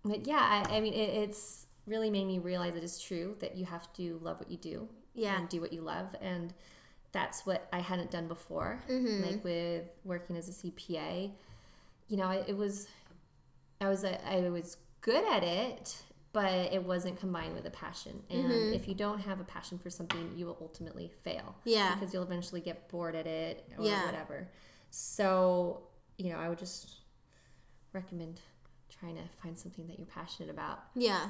but 0.05 0.27
yeah 0.27 0.65
I, 0.69 0.77
I 0.77 0.79
mean 0.79 0.93
it, 0.93 1.09
it's 1.23 1.65
really 1.85 2.09
made 2.09 2.25
me 2.25 2.39
realize 2.39 2.75
it 2.75 2.83
is 2.83 2.99
true 2.99 3.35
that 3.39 3.55
you 3.57 3.65
have 3.65 3.91
to 3.93 4.19
love 4.21 4.39
what 4.39 4.49
you 4.51 4.57
do 4.57 4.87
Yeah. 5.13 5.37
and 5.37 5.49
do 5.49 5.59
what 5.61 5.73
you 5.73 5.81
love 5.81 6.15
and 6.21 6.53
that's 7.11 7.45
what 7.45 7.67
i 7.73 7.79
hadn't 7.79 8.11
done 8.11 8.27
before 8.27 8.79
Mm-hmm. 8.89 9.23
like 9.29 9.43
with 9.43 9.83
working 10.05 10.37
as 10.37 10.47
a 10.47 10.51
cpa 10.53 11.31
you 12.07 12.17
know 12.17 12.29
it, 12.29 12.45
it 12.49 12.57
was 12.57 12.87
i 13.81 13.89
was 13.89 14.03
a, 14.03 14.13
i 14.29 14.49
was 14.49 14.77
good 15.01 15.25
at 15.33 15.43
it 15.43 15.97
but 16.33 16.53
it 16.71 16.81
wasn't 16.83 17.19
combined 17.19 17.53
with 17.53 17.65
a 17.65 17.71
passion 17.71 18.21
and 18.29 18.73
if 18.73 18.87
you 18.87 18.93
don't 18.95 19.19
have 19.19 19.41
a 19.41 19.43
passion 19.43 19.77
for 19.77 19.89
something 19.89 20.31
you 20.37 20.45
will 20.45 20.57
ultimately 20.61 21.11
fail 21.23 21.55
Mm-hmm. 21.59 21.69
Yeah. 21.69 21.95
because 21.95 22.13
you'll 22.13 22.23
eventually 22.23 22.61
get 22.61 22.87
bored 22.89 23.15
at 23.15 23.27
it 23.27 23.65
or 23.77 23.83
Yeah. 23.85 24.05
whatever 24.05 24.47
so 24.91 25.81
you 26.17 26.29
know 26.31 26.37
i 26.37 26.47
would 26.47 26.59
just 26.59 26.99
recommend 27.93 28.39
trying 28.89 29.15
to 29.15 29.23
find 29.41 29.57
something 29.57 29.87
that 29.87 29.97
you're 29.97 30.07
passionate 30.07 30.49
about 30.49 30.79
Yeah. 30.95 31.29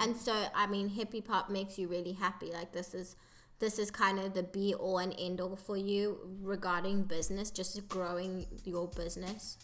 And 0.00 0.16
so 0.16 0.46
I 0.54 0.66
mean 0.66 0.88
hippy 0.88 1.20
pop 1.20 1.50
makes 1.50 1.78
you 1.78 1.88
really 1.88 2.12
happy. 2.12 2.50
Like 2.52 2.72
this 2.72 2.94
is 2.94 3.16
this 3.60 3.78
is 3.78 3.90
kind 3.90 4.18
of 4.18 4.34
the 4.34 4.42
be 4.42 4.74
all 4.74 4.98
and 4.98 5.14
end 5.18 5.40
all 5.40 5.56
for 5.56 5.76
you 5.76 6.18
regarding 6.42 7.04
business, 7.04 7.50
just 7.50 7.88
growing 7.88 8.46
your 8.64 8.88
business. 8.88 9.56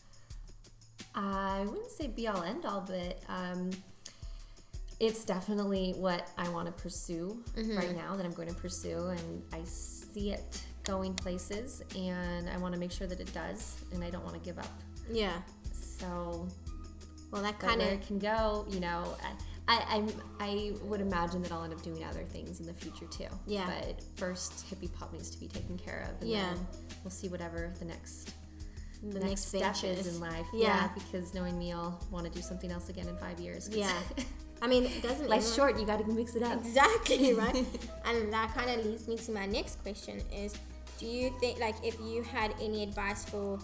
I 1.14 1.64
wouldn't 1.66 1.90
say 1.90 2.06
be 2.06 2.28
all 2.28 2.42
end 2.42 2.64
all, 2.64 2.82
but 2.82 3.20
um, 3.28 3.70
it's 5.00 5.24
definitely 5.24 5.94
what 5.96 6.28
I 6.38 6.48
want 6.50 6.66
to 6.66 6.72
pursue 6.72 7.42
right 7.56 7.96
now 7.96 8.14
that 8.16 8.24
I'm 8.24 8.32
going 8.32 8.48
to 8.48 8.54
pursue, 8.54 9.08
and 9.08 9.42
I 9.52 9.60
see 9.64 10.32
it 10.32 10.62
going 10.84 11.14
places, 11.14 11.82
and 11.96 12.48
I 12.48 12.58
want 12.58 12.74
to 12.74 12.80
make 12.80 12.92
sure 12.92 13.06
that 13.06 13.18
it 13.18 13.32
does, 13.32 13.76
and 13.92 14.04
I 14.04 14.10
don't 14.10 14.24
want 14.24 14.34
to 14.34 14.40
give 14.40 14.58
up. 14.58 14.70
Yeah. 15.10 15.36
So, 15.72 16.46
Well 17.30 17.42
that 17.42 17.58
kind 17.58 17.82
of 17.82 18.00
can 18.06 18.18
go, 18.18 18.66
you 18.70 18.80
know, 18.80 19.16
I, 19.22 19.32
I, 19.70 19.85
I'm, 19.88 20.09
I 20.40 20.72
would 20.83 21.00
imagine 21.00 21.42
that 21.42 21.52
I'll 21.52 21.62
end 21.62 21.72
up 21.72 21.80
doing 21.83 22.02
other 22.04 22.24
things 22.24 22.59
in 22.59 22.66
the 22.66 22.74
future 22.74 23.06
too. 23.06 23.26
Yeah. 23.46 23.66
But 23.66 24.02
first, 24.16 24.66
hippy 24.68 24.88
pop 24.88 25.12
needs 25.12 25.30
to 25.30 25.38
be 25.38 25.46
taken 25.46 25.78
care 25.78 26.09
of, 26.11 26.20
and 26.20 26.28
Yeah. 26.30 26.42
then 26.54 26.66
we'll 27.04 27.12
see 27.12 27.28
whatever 27.28 27.72
the 27.78 27.85
next 27.85 28.33
the 29.02 29.20
next 29.20 29.54
next 29.54 29.78
step 29.78 29.98
is 29.98 30.06
in 30.14 30.20
life. 30.20 30.44
Yeah. 30.52 30.88
because 30.94 31.33
knowing 31.35 31.56
me, 31.59 31.72
I'll 31.72 31.98
want 32.11 32.26
to 32.26 32.33
do 32.33 32.42
something 32.42 32.70
else 32.72 32.88
again 32.88 33.06
in 33.09 33.16
five 33.16 33.38
years. 33.38 33.68
Yeah. 33.72 33.92
I 34.62 34.66
mean 34.66 34.85
it 34.85 35.02
doesn't 35.02 35.28
Life's 35.28 35.54
short. 35.54 35.78
You 35.78 35.87
got 35.87 36.00
to 36.00 36.12
mix 36.12 36.35
it 36.35 36.42
up. 36.42 36.59
Exactly, 36.59 37.33
right? 37.44 37.64
and 38.04 38.33
that 38.33 38.52
kind 38.54 38.68
of 38.78 38.85
leads 38.85 39.06
me 39.09 39.16
to 39.18 39.33
my 39.33 39.46
next 39.46 39.80
question 39.83 40.20
is 40.35 40.54
do 40.98 41.06
you 41.06 41.33
think 41.40 41.61
like 41.61 41.76
if 41.83 41.96
you 42.00 42.22
had 42.22 42.52
any 42.61 42.83
advice 42.83 43.24
for 43.24 43.59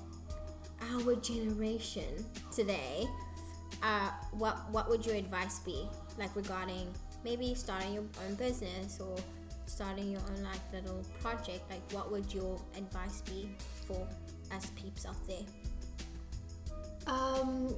our 0.92 1.16
generation 1.16 2.24
today, 2.54 3.06
uh, 3.82 4.10
what 4.32 4.70
what 4.70 4.88
would 4.88 5.04
your 5.04 5.16
advice 5.16 5.60
be? 5.60 5.88
Like 6.18 6.34
regarding 6.34 6.92
maybe 7.24 7.54
starting 7.54 7.94
your 7.94 8.04
own 8.26 8.34
business 8.36 9.00
or 9.00 9.16
starting 9.66 10.10
your 10.10 10.20
own 10.20 10.42
like 10.44 10.60
little 10.72 11.04
project, 11.20 11.68
like 11.70 11.82
what 11.92 12.10
would 12.10 12.32
your 12.32 12.60
advice 12.76 13.20
be 13.22 13.48
for 13.86 14.06
us 14.54 14.70
peeps 14.76 15.06
out 15.06 15.16
there? 15.26 15.44
Um, 17.06 17.74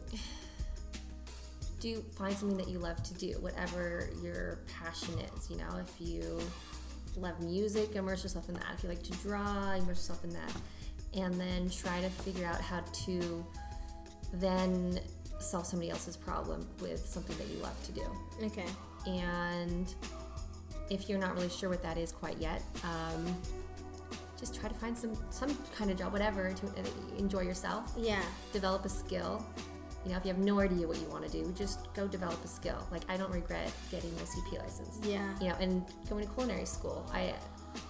do 1.81 2.03
find 2.17 2.37
something 2.37 2.59
that 2.59 2.69
you 2.69 2.79
love 2.79 3.03
to 3.03 3.15
do, 3.15 3.33
whatever 3.41 4.11
your 4.23 4.61
passion 4.81 5.15
is. 5.19 5.51
You 5.51 5.57
know, 5.57 5.69
if 5.81 6.01
you 6.01 6.41
love 7.17 7.41
music, 7.41 7.95
immerse 7.95 8.23
yourself 8.23 8.49
in 8.49 8.55
that. 8.55 8.67
If 8.77 8.83
you 8.83 8.89
like 8.89 9.03
to 9.03 9.13
draw, 9.13 9.73
immerse 9.73 9.99
yourself 9.99 10.25
in 10.25 10.31
that, 10.31 10.53
and 11.15 11.41
then 11.41 11.71
try 11.71 12.01
to 12.01 12.09
figure 12.09 12.47
out 12.47 12.61
how 12.61 12.81
to 13.07 13.45
then 14.35 15.01
solve 15.39 15.67
somebody 15.67 15.91
else's 15.91 16.17
problem 16.17 16.67
with 16.81 17.05
something 17.07 17.37
that 17.39 17.49
you 17.49 17.59
love 17.63 17.81
to 17.85 17.93
do. 17.93 18.05
Okay. 18.45 18.67
and 19.07 19.95
if 20.91 21.09
you're 21.09 21.19
not 21.19 21.35
really 21.35 21.49
sure 21.51 21.69
what 21.69 21.83
that 21.83 21.99
is 21.99 22.13
quite 22.13 22.39
yet, 22.39 22.63
um, 22.83 23.37
just 24.39 24.55
try 24.55 24.69
to 24.69 24.75
find 24.77 24.97
some 24.97 25.17
some 25.31 25.57
kind 25.77 25.91
of 25.91 25.99
job, 25.99 26.13
whatever, 26.13 26.53
to 26.53 26.67
uh, 26.67 27.19
enjoy 27.19 27.41
yourself. 27.41 27.93
Yeah. 27.97 28.23
Develop 28.53 28.85
a 28.85 28.89
skill. 28.89 29.45
You 30.05 30.13
know, 30.13 30.17
if 30.17 30.25
you 30.25 30.33
have 30.33 30.39
no 30.39 30.61
idea 30.61 30.87
what 30.87 30.99
you 30.99 31.09
want 31.09 31.27
to 31.27 31.31
do, 31.31 31.53
just 31.57 31.93
go 31.93 32.07
develop 32.07 32.43
a 32.45 32.49
skill. 32.49 32.87
Like 32.91 33.03
I 33.09 33.17
don't 33.17 33.33
regret 33.33 33.71
getting 33.91 34.15
my 34.15 34.23
CP 34.23 34.59
license. 34.63 34.99
Yeah. 35.03 35.35
You 35.41 35.49
know, 35.49 35.57
and 35.61 35.85
going 36.09 36.27
to 36.27 36.33
culinary 36.33 36.65
school. 36.67 37.05
I 37.13 37.35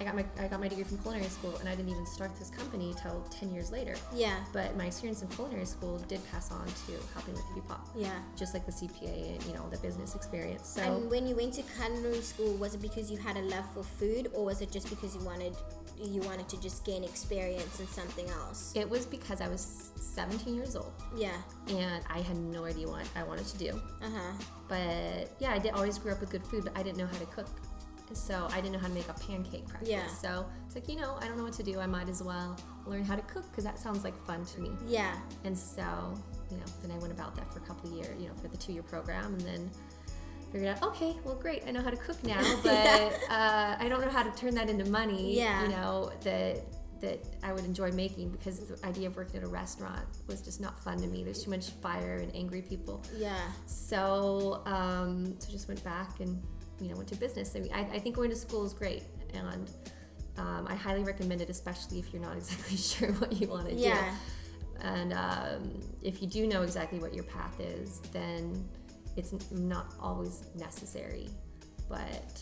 I 0.00 0.04
got 0.04 0.14
my 0.14 0.24
I 0.38 0.46
got 0.48 0.60
my 0.60 0.68
degree 0.68 0.84
from 0.84 0.98
culinary 0.98 1.28
school, 1.28 1.56
and 1.56 1.68
I 1.68 1.74
didn't 1.74 1.90
even 1.90 2.06
start 2.06 2.36
this 2.38 2.50
company 2.50 2.94
till 3.02 3.20
ten 3.30 3.52
years 3.52 3.70
later. 3.72 3.94
Yeah. 4.14 4.36
But 4.52 4.76
my 4.76 4.86
experience 4.86 5.22
in 5.22 5.28
culinary 5.28 5.64
school 5.66 5.98
did 6.08 6.20
pass 6.30 6.50
on 6.52 6.66
to 6.66 6.92
helping 7.14 7.34
with 7.34 7.44
Hippy 7.48 7.62
Pop. 7.68 7.86
Yeah. 7.96 8.18
Just 8.36 8.54
like 8.54 8.66
the 8.66 8.72
CPA 8.72 9.34
and 9.34 9.42
you 9.44 9.54
know 9.54 9.68
the 9.70 9.78
business 9.78 10.14
experience. 10.14 10.68
So 10.68 10.82
And 10.82 11.10
when 11.10 11.26
you 11.26 11.34
went 11.36 11.54
to 11.54 11.62
culinary 11.62 12.20
school, 12.22 12.54
was 12.56 12.74
it 12.74 12.82
because 12.82 13.10
you 13.10 13.18
had 13.18 13.36
a 13.36 13.42
love 13.42 13.64
for 13.74 13.82
food, 13.82 14.30
or 14.34 14.44
was 14.44 14.60
it 14.60 14.70
just 14.70 14.88
because 14.90 15.14
you 15.16 15.22
wanted 15.22 15.54
you 16.00 16.20
wanted 16.22 16.48
to 16.48 16.60
just 16.60 16.84
gain 16.84 17.02
experience 17.02 17.80
in 17.80 17.86
something 17.88 18.28
else? 18.30 18.72
it 18.76 18.88
was 18.88 19.04
because 19.04 19.40
I 19.40 19.48
was 19.48 19.90
17 19.96 20.54
years 20.54 20.76
old 20.76 20.92
Yeah. 21.16 21.36
and 21.68 22.04
I 22.08 22.20
had 22.20 22.36
no 22.36 22.64
idea 22.66 22.86
what 22.88 23.08
I 23.16 23.24
wanted 23.24 23.46
to 23.46 23.58
do. 23.58 23.70
Uh 24.00 24.10
huh. 24.16 24.32
But 24.68 25.30
yeah, 25.40 25.52
I 25.52 25.58
did 25.58 25.72
always 25.74 25.98
grew 25.98 26.12
up 26.12 26.20
with 26.20 26.30
good 26.30 26.44
food, 26.44 26.62
but 26.64 26.76
I 26.78 26.82
didn't 26.84 26.98
know 26.98 27.06
how 27.06 27.18
to 27.18 27.26
cook. 27.26 27.48
So 28.16 28.48
I 28.50 28.56
didn't 28.60 28.72
know 28.72 28.78
how 28.78 28.88
to 28.88 28.94
make 28.94 29.08
a 29.08 29.14
pancake 29.14 29.66
practice. 29.68 29.88
Yeah. 29.90 30.06
So 30.08 30.46
it's 30.66 30.74
like, 30.74 30.88
you 30.88 30.96
know, 30.96 31.16
I 31.20 31.26
don't 31.28 31.36
know 31.36 31.44
what 31.44 31.52
to 31.54 31.62
do. 31.62 31.78
I 31.80 31.86
might 31.86 32.08
as 32.08 32.22
well 32.22 32.56
learn 32.86 33.04
how 33.04 33.16
to 33.16 33.22
cook 33.22 33.48
because 33.50 33.64
that 33.64 33.78
sounds 33.78 34.04
like 34.04 34.16
fun 34.26 34.44
to 34.46 34.60
me. 34.60 34.70
Yeah. 34.86 35.14
And 35.44 35.56
so, 35.56 35.82
you 36.50 36.56
know, 36.56 36.64
then 36.82 36.90
I 36.90 36.98
went 36.98 37.12
about 37.12 37.34
that 37.36 37.52
for 37.52 37.58
a 37.60 37.62
couple 37.62 37.90
of 37.90 37.96
years, 37.96 38.20
you 38.20 38.28
know, 38.28 38.34
for 38.40 38.48
the 38.48 38.56
two 38.56 38.72
year 38.72 38.82
program 38.82 39.34
and 39.34 39.40
then 39.42 39.70
figured 40.52 40.68
out, 40.76 40.82
okay, 40.82 41.14
well, 41.24 41.34
great, 41.34 41.62
I 41.66 41.70
know 41.72 41.82
how 41.82 41.90
to 41.90 41.96
cook 41.96 42.22
now, 42.24 42.40
but 42.62 42.72
uh, 43.30 43.76
I 43.78 43.86
don't 43.88 44.00
know 44.00 44.08
how 44.10 44.22
to 44.22 44.30
turn 44.30 44.54
that 44.54 44.70
into 44.70 44.86
money, 44.86 45.36
Yeah. 45.36 45.62
you 45.64 45.68
know, 45.68 46.10
that 46.24 46.62
that 47.00 47.20
I 47.44 47.52
would 47.52 47.64
enjoy 47.64 47.92
making 47.92 48.30
because 48.30 48.58
the 48.58 48.84
idea 48.84 49.06
of 49.06 49.16
working 49.16 49.36
at 49.36 49.44
a 49.44 49.48
restaurant 49.48 50.04
was 50.26 50.42
just 50.42 50.60
not 50.60 50.82
fun 50.82 50.98
to 50.98 51.06
me. 51.06 51.22
There's 51.22 51.44
too 51.44 51.50
much 51.50 51.70
fire 51.70 52.16
and 52.16 52.34
angry 52.34 52.60
people. 52.60 53.04
Yeah. 53.16 53.36
So, 53.66 54.62
um, 54.66 55.38
so 55.38 55.48
just 55.48 55.68
went 55.68 55.84
back 55.84 56.18
and 56.18 56.42
you 56.80 56.88
know 56.88 56.96
went 56.96 57.08
to 57.08 57.16
business. 57.16 57.54
I 57.56 57.60
mean, 57.60 57.72
I, 57.72 57.80
I 57.94 57.98
think 57.98 58.16
going 58.16 58.30
to 58.30 58.36
school 58.36 58.64
is 58.64 58.72
great, 58.72 59.02
and 59.34 59.70
um, 60.36 60.66
I 60.68 60.74
highly 60.74 61.02
recommend 61.02 61.40
it, 61.40 61.50
especially 61.50 61.98
if 61.98 62.12
you're 62.12 62.22
not 62.22 62.36
exactly 62.42 62.76
sure 62.76 63.12
what 63.14 63.32
you 63.40 63.48
want 63.48 63.68
to 63.68 63.74
Yeah. 63.74 64.10
do. 64.10 64.16
And 64.80 65.12
um, 65.12 65.80
if 66.02 66.22
you 66.22 66.28
do 66.28 66.46
know 66.46 66.62
exactly 66.62 67.00
what 67.00 67.12
your 67.12 67.24
path 67.24 67.58
is, 67.58 67.98
then 68.12 68.64
it's 69.16 69.34
not 69.50 69.92
always 70.00 70.44
necessary, 70.54 71.28
but 71.88 72.40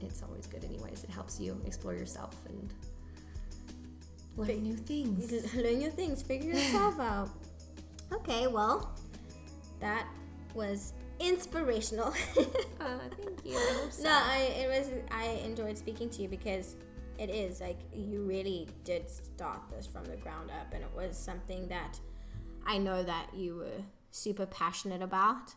it's 0.00 0.22
always 0.22 0.46
good 0.46 0.64
anyways. 0.64 1.04
It 1.04 1.10
helps 1.10 1.38
you 1.38 1.60
explore 1.66 1.92
yourself 1.92 2.34
and 2.48 2.72
learn 4.38 4.62
new 4.62 4.76
things. 4.76 5.30
Learn 5.54 5.80
your 5.80 5.90
things. 5.90 6.22
Figure 6.22 6.52
yourself 6.54 6.98
out. 7.00 7.28
Okay. 8.12 8.46
Well, 8.46 8.96
that 9.80 10.06
was 10.54 10.94
inspirational. 11.20 12.08
Uh, 12.08 12.12
thank 13.22 13.44
you. 13.44 13.56
I 13.56 13.86
so. 13.90 14.04
No, 14.04 14.10
I 14.10 14.38
it 14.58 14.68
was 14.68 14.90
I 15.10 15.26
enjoyed 15.44 15.76
speaking 15.78 16.08
to 16.10 16.22
you 16.22 16.28
because 16.28 16.76
it 17.18 17.30
is 17.30 17.60
like 17.60 17.78
you 17.92 18.22
really 18.22 18.68
did 18.84 19.10
start 19.10 19.60
this 19.70 19.86
from 19.86 20.04
the 20.04 20.16
ground 20.16 20.50
up 20.50 20.72
and 20.72 20.82
it 20.82 20.90
was 20.94 21.16
something 21.16 21.68
that 21.68 21.98
I 22.66 22.78
know 22.78 23.02
that 23.02 23.28
you 23.34 23.56
were 23.56 23.82
super 24.10 24.46
passionate 24.46 25.02
about. 25.02 25.54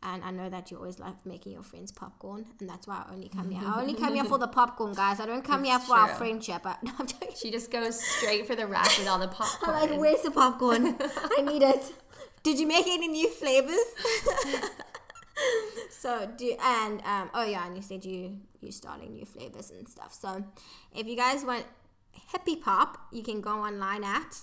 And 0.00 0.22
I 0.22 0.30
know 0.30 0.48
that 0.48 0.70
you 0.70 0.76
always 0.76 1.00
love 1.00 1.16
making 1.24 1.50
your 1.54 1.64
friends 1.64 1.90
popcorn, 1.90 2.46
and 2.60 2.70
that's 2.70 2.86
why 2.86 3.02
I 3.04 3.12
only 3.12 3.28
come 3.28 3.50
here. 3.50 3.60
I 3.66 3.80
only 3.80 3.94
come 3.94 4.14
here 4.14 4.22
for 4.22 4.38
the 4.44 4.46
popcorn, 4.46 4.92
guys. 4.94 5.18
I 5.18 5.26
don't 5.26 5.42
come 5.42 5.62
It's 5.62 5.70
here 5.70 5.80
for 5.80 5.96
our 5.96 6.14
friendship. 6.14 6.64
I, 6.64 6.76
no, 6.84 6.92
I'm. 7.00 7.08
She 7.34 7.50
just 7.50 7.68
goes 7.72 8.00
straight 8.00 8.46
for 8.46 8.54
the 8.54 8.68
rack 8.68 8.96
with 8.96 9.08
all 9.08 9.18
the 9.18 9.24
I'm 9.26 9.32
popcorn. 9.34 9.74
like, 9.90 9.98
where's 9.98 10.22
the 10.22 10.30
popcorn? 10.30 10.94
I 11.36 11.42
need 11.42 11.62
it. 11.64 11.82
Did 12.44 12.60
you 12.60 12.68
make 12.68 12.86
any 12.86 13.08
new 13.08 13.28
flavors? 13.28 13.74
So 15.98 16.30
do 16.36 16.54
and 16.62 17.02
um 17.04 17.30
oh 17.34 17.44
yeah, 17.44 17.66
and 17.66 17.74
you 17.74 17.82
said 17.82 18.04
you 18.04 18.38
you 18.60 18.70
starting 18.70 19.14
new 19.14 19.24
flavors 19.24 19.72
and 19.72 19.88
stuff. 19.88 20.14
So 20.14 20.44
if 20.94 21.08
you 21.08 21.16
guys 21.16 21.44
want 21.44 21.64
hippy 22.32 22.54
pop, 22.54 23.08
you 23.12 23.24
can 23.24 23.40
go 23.40 23.50
online 23.50 24.04
at 24.04 24.42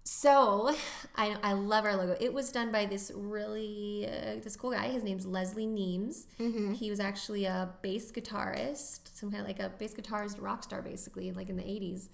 So 0.04 0.74
I, 1.16 1.36
I 1.42 1.54
love 1.54 1.84
our 1.84 1.96
logo. 1.96 2.16
It 2.20 2.32
was 2.32 2.52
done 2.52 2.70
by 2.70 2.86
this 2.86 3.10
really 3.14 4.06
uh, 4.06 4.40
this 4.42 4.54
cool 4.56 4.72
guy. 4.72 4.88
His 4.88 5.02
name's 5.02 5.26
Leslie 5.26 5.66
Neems. 5.66 6.26
He 6.74 6.90
was 6.90 7.00
actually 7.00 7.46
a 7.46 7.70
bass 7.82 8.12
guitarist, 8.12 9.16
some 9.16 9.30
kind 9.30 9.42
of 9.42 9.48
like 9.48 9.60
a 9.60 9.70
bass 9.70 9.94
guitarist 9.94 10.40
rock 10.40 10.62
star, 10.62 10.82
basically, 10.82 11.32
like 11.32 11.48
in 11.48 11.56
the 11.56 11.62
'80s. 11.62 12.08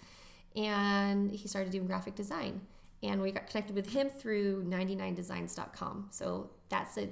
And 0.57 1.31
he 1.31 1.49
started 1.49 1.73
doing 1.73 1.87
graphic 1.87 2.15
design. 2.15 2.61
And 3.03 3.23
we 3.23 3.33
got 3.33 3.47
connected 3.47 3.75
with 3.75 3.91
him 3.91 4.11
through 4.11 4.65
99designs.com. 4.65 6.09
So 6.11 6.51
that's 6.69 6.99
a 6.99 7.09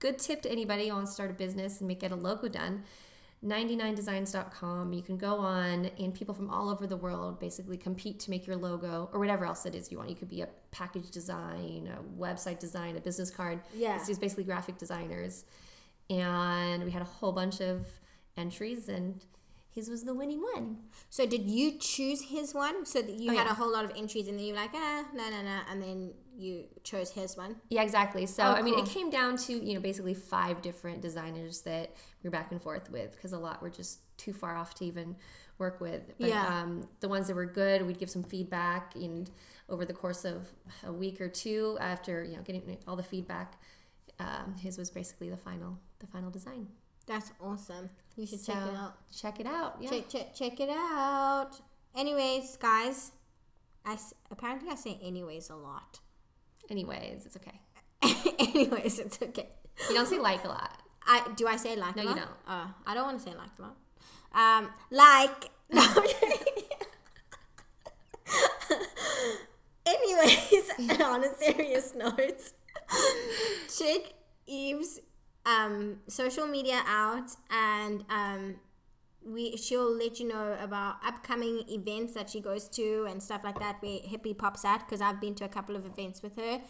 good 0.00 0.18
tip 0.18 0.42
to 0.42 0.50
anybody 0.50 0.88
who 0.88 0.94
wants 0.94 1.12
to 1.12 1.14
start 1.14 1.30
a 1.30 1.34
business 1.34 1.80
and 1.80 1.86
make 1.86 2.00
get 2.00 2.10
a 2.10 2.16
logo 2.16 2.48
done. 2.48 2.84
99designs.com. 3.44 4.92
You 4.92 5.02
can 5.02 5.16
go 5.16 5.38
on, 5.38 5.86
and 5.98 6.12
people 6.12 6.34
from 6.34 6.50
all 6.50 6.68
over 6.68 6.86
the 6.86 6.96
world 6.96 7.38
basically 7.38 7.76
compete 7.76 8.18
to 8.20 8.30
make 8.30 8.46
your 8.46 8.56
logo 8.56 9.08
or 9.12 9.20
whatever 9.20 9.44
else 9.44 9.64
it 9.64 9.74
is 9.74 9.92
you 9.92 9.98
want. 9.98 10.10
You 10.10 10.16
could 10.16 10.28
be 10.28 10.42
a 10.42 10.48
package 10.70 11.10
design, 11.10 11.88
a 11.92 12.20
website 12.20 12.58
design, 12.58 12.96
a 12.96 13.00
business 13.00 13.30
card. 13.30 13.60
Yeah. 13.74 13.96
It's 13.96 14.08
just 14.08 14.20
basically 14.20 14.44
graphic 14.44 14.76
designers. 14.78 15.44
And 16.10 16.84
we 16.84 16.90
had 16.90 17.02
a 17.02 17.06
whole 17.06 17.32
bunch 17.32 17.60
of 17.60 17.86
entries, 18.36 18.88
and 18.88 19.24
his 19.70 19.88
was 19.88 20.04
the 20.04 20.14
winning 20.14 20.40
one. 20.54 20.78
So 21.10 21.26
did 21.26 21.42
you 21.46 21.78
choose 21.78 22.22
his 22.22 22.54
one 22.54 22.84
so 22.86 23.00
that 23.02 23.14
you 23.14 23.30
Oh, 23.32 23.34
had 23.36 23.46
yeah. 23.46 23.52
a 23.52 23.54
whole 23.54 23.72
lot 23.72 23.84
of 23.84 23.92
entries 23.96 24.26
and 24.28 24.38
then 24.38 24.46
you're 24.46 24.56
like, 24.56 24.70
ah, 24.74 25.04
no, 25.14 25.28
no, 25.30 25.42
no, 25.42 25.60
and 25.70 25.82
then 25.82 26.12
you 26.36 26.64
chose 26.82 27.10
his 27.10 27.36
one? 27.36 27.56
Yeah, 27.68 27.82
exactly. 27.82 28.26
So, 28.26 28.42
Oh, 28.44 28.52
I 28.52 28.62
mean, 28.62 28.78
it 28.78 28.86
came 28.86 29.10
down 29.10 29.36
to, 29.38 29.52
you 29.52 29.74
know, 29.74 29.80
basically 29.80 30.14
five 30.14 30.62
different 30.62 31.00
designers 31.00 31.60
that 31.62 31.94
we 32.22 32.28
were 32.28 32.32
back 32.32 32.50
and 32.50 32.60
forth 32.60 32.90
with 32.90 33.12
because 33.14 33.32
a 33.32 33.38
lot 33.38 33.62
were 33.62 33.70
just 33.70 34.00
too 34.16 34.32
far 34.32 34.56
off 34.56 34.74
to 34.76 34.84
even 34.84 35.14
work 35.58 35.80
with. 35.80 36.02
But 36.18 36.28
Yeah. 36.28 36.62
um, 36.62 36.88
the 37.00 37.08
ones 37.08 37.26
that 37.28 37.34
were 37.36 37.46
good, 37.46 37.86
we'd 37.86 37.98
give 37.98 38.10
some 38.10 38.22
feedback. 38.24 38.94
And 38.96 39.30
over 39.68 39.84
the 39.84 39.92
course 39.92 40.24
of 40.24 40.48
a 40.84 40.92
week 40.92 41.20
or 41.20 41.28
two, 41.28 41.76
after, 41.80 42.24
you 42.24 42.36
know, 42.36 42.42
getting 42.42 42.78
all 42.88 42.96
the 42.96 43.02
feedback, 43.02 43.60
um, 44.18 44.54
his 44.60 44.78
was 44.78 44.90
basically 44.90 45.28
the 45.30 45.36
final, 45.36 45.78
the 46.00 46.06
final 46.06 46.30
design. 46.30 46.68
That's 47.08 47.32
awesome. 47.40 47.90
You 48.16 48.26
should 48.26 48.44
check 48.44 48.56
it 48.56 48.74
out. 48.76 48.94
Check 49.16 49.40
it 49.40 49.46
out. 49.46 49.76
Yeah. 49.80 49.90
Check, 49.90 50.08
check, 50.08 50.34
check 50.34 50.60
it 50.60 50.68
out. 50.70 51.50
Anyways, 51.96 52.56
guys, 52.58 53.12
I 53.84 53.94
s- 53.94 54.12
apparently 54.30 54.68
I 54.70 54.74
say 54.74 54.98
anyways 55.02 55.48
a 55.50 55.56
lot. 55.56 56.00
Anyways, 56.70 57.24
it's 57.26 57.36
okay. 57.36 57.60
anyways, 58.38 58.98
it's 58.98 59.18
okay. 59.22 59.48
You 59.88 59.94
don't 59.94 60.06
say 60.06 60.18
like 60.18 60.44
a 60.44 60.48
lot. 60.48 60.82
I 61.06 61.26
do 61.36 61.46
I 61.48 61.56
say 61.56 61.76
like 61.76 61.96
No, 61.96 62.02
a 62.02 62.06
you 62.06 62.14
don't. 62.14 62.30
Oh, 62.46 62.74
I 62.86 62.94
don't 62.94 63.04
want 63.06 63.18
to 63.20 63.24
say 63.24 63.34
like 63.36 63.50
a 63.58 63.62
lot. 63.62 63.76
Um, 64.34 64.68
like. 64.90 65.50
No. 65.70 65.82
Anyways, 69.86 70.70
on 71.02 71.24
a 71.24 71.34
serious 71.34 71.94
note, 71.94 72.52
check 73.78 74.12
Eve's 74.46 75.00
um, 75.48 76.00
social 76.08 76.46
media 76.46 76.82
out, 76.86 77.30
and 77.50 78.04
um, 78.10 78.56
we 79.24 79.56
she'll 79.56 79.94
let 79.96 80.20
you 80.20 80.28
know 80.28 80.56
about 80.60 80.96
upcoming 81.04 81.64
events 81.68 82.14
that 82.14 82.30
she 82.30 82.40
goes 82.40 82.68
to 82.68 83.06
and 83.08 83.22
stuff 83.22 83.42
like 83.44 83.58
that. 83.58 83.76
Where 83.80 84.00
Hippie 84.00 84.36
pops 84.36 84.64
at 84.64 84.80
because 84.80 85.00
I've 85.00 85.20
been 85.20 85.34
to 85.36 85.44
a 85.44 85.48
couple 85.48 85.76
of 85.76 85.86
events 85.86 86.22
with 86.22 86.36
her 86.36 86.60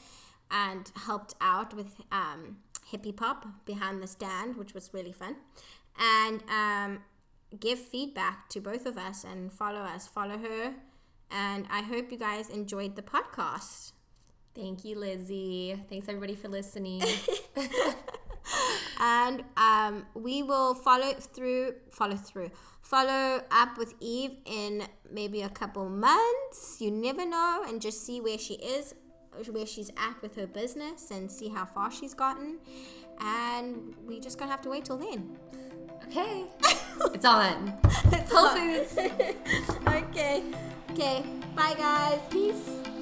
and 0.50 0.90
helped 1.06 1.34
out 1.40 1.74
with 1.74 1.96
um, 2.12 2.58
Hippy 2.86 3.12
Pop 3.12 3.46
behind 3.66 4.02
the 4.02 4.06
stand, 4.06 4.56
which 4.56 4.74
was 4.74 4.90
really 4.92 5.12
fun, 5.12 5.36
and 5.98 6.42
um, 6.48 7.02
give 7.58 7.78
feedback 7.78 8.48
to 8.50 8.60
both 8.60 8.86
of 8.86 8.96
us 8.96 9.24
and 9.24 9.52
follow 9.52 9.80
us, 9.80 10.06
follow 10.06 10.38
her. 10.38 10.74
And 11.30 11.66
I 11.70 11.82
hope 11.82 12.10
you 12.10 12.18
guys 12.18 12.48
enjoyed 12.48 12.96
the 12.96 13.02
podcast. 13.02 13.92
Thank 14.54 14.84
you, 14.84 14.98
Lizzie. 14.98 15.78
Thanks, 15.90 16.08
everybody, 16.08 16.34
for 16.34 16.48
listening. 16.48 17.02
and 18.98 19.44
um, 19.56 20.06
we 20.14 20.42
will 20.42 20.74
follow 20.74 21.12
through 21.14 21.74
follow 21.90 22.16
through 22.16 22.50
follow 22.82 23.42
up 23.50 23.78
with 23.78 23.94
eve 24.00 24.32
in 24.44 24.82
maybe 25.10 25.42
a 25.42 25.48
couple 25.48 25.88
months 25.88 26.78
you 26.80 26.90
never 26.90 27.24
know 27.24 27.64
and 27.66 27.80
just 27.80 28.04
see 28.04 28.20
where 28.20 28.38
she 28.38 28.54
is 28.54 28.94
where 29.46 29.66
she's 29.66 29.90
at 29.90 30.20
with 30.22 30.34
her 30.36 30.46
business 30.46 31.10
and 31.10 31.30
see 31.30 31.48
how 31.48 31.64
far 31.64 31.90
she's 31.90 32.14
gotten. 32.14 32.58
And 33.20 33.94
we 34.04 34.20
just 34.20 34.38
gonna 34.38 34.50
have 34.50 34.62
to 34.62 34.70
wait 34.70 34.84
till 34.84 34.96
then. 34.96 35.38
Okay. 36.06 36.44
it's 37.14 37.24
on. 37.24 37.78
It's 38.12 38.32
Whole 38.32 38.46
on. 38.46 38.84
Foods. 38.84 38.98
okay. 39.86 40.42
Okay. 40.90 41.24
Bye, 41.54 41.74
guys. 41.76 42.20
Peace. 42.30 42.97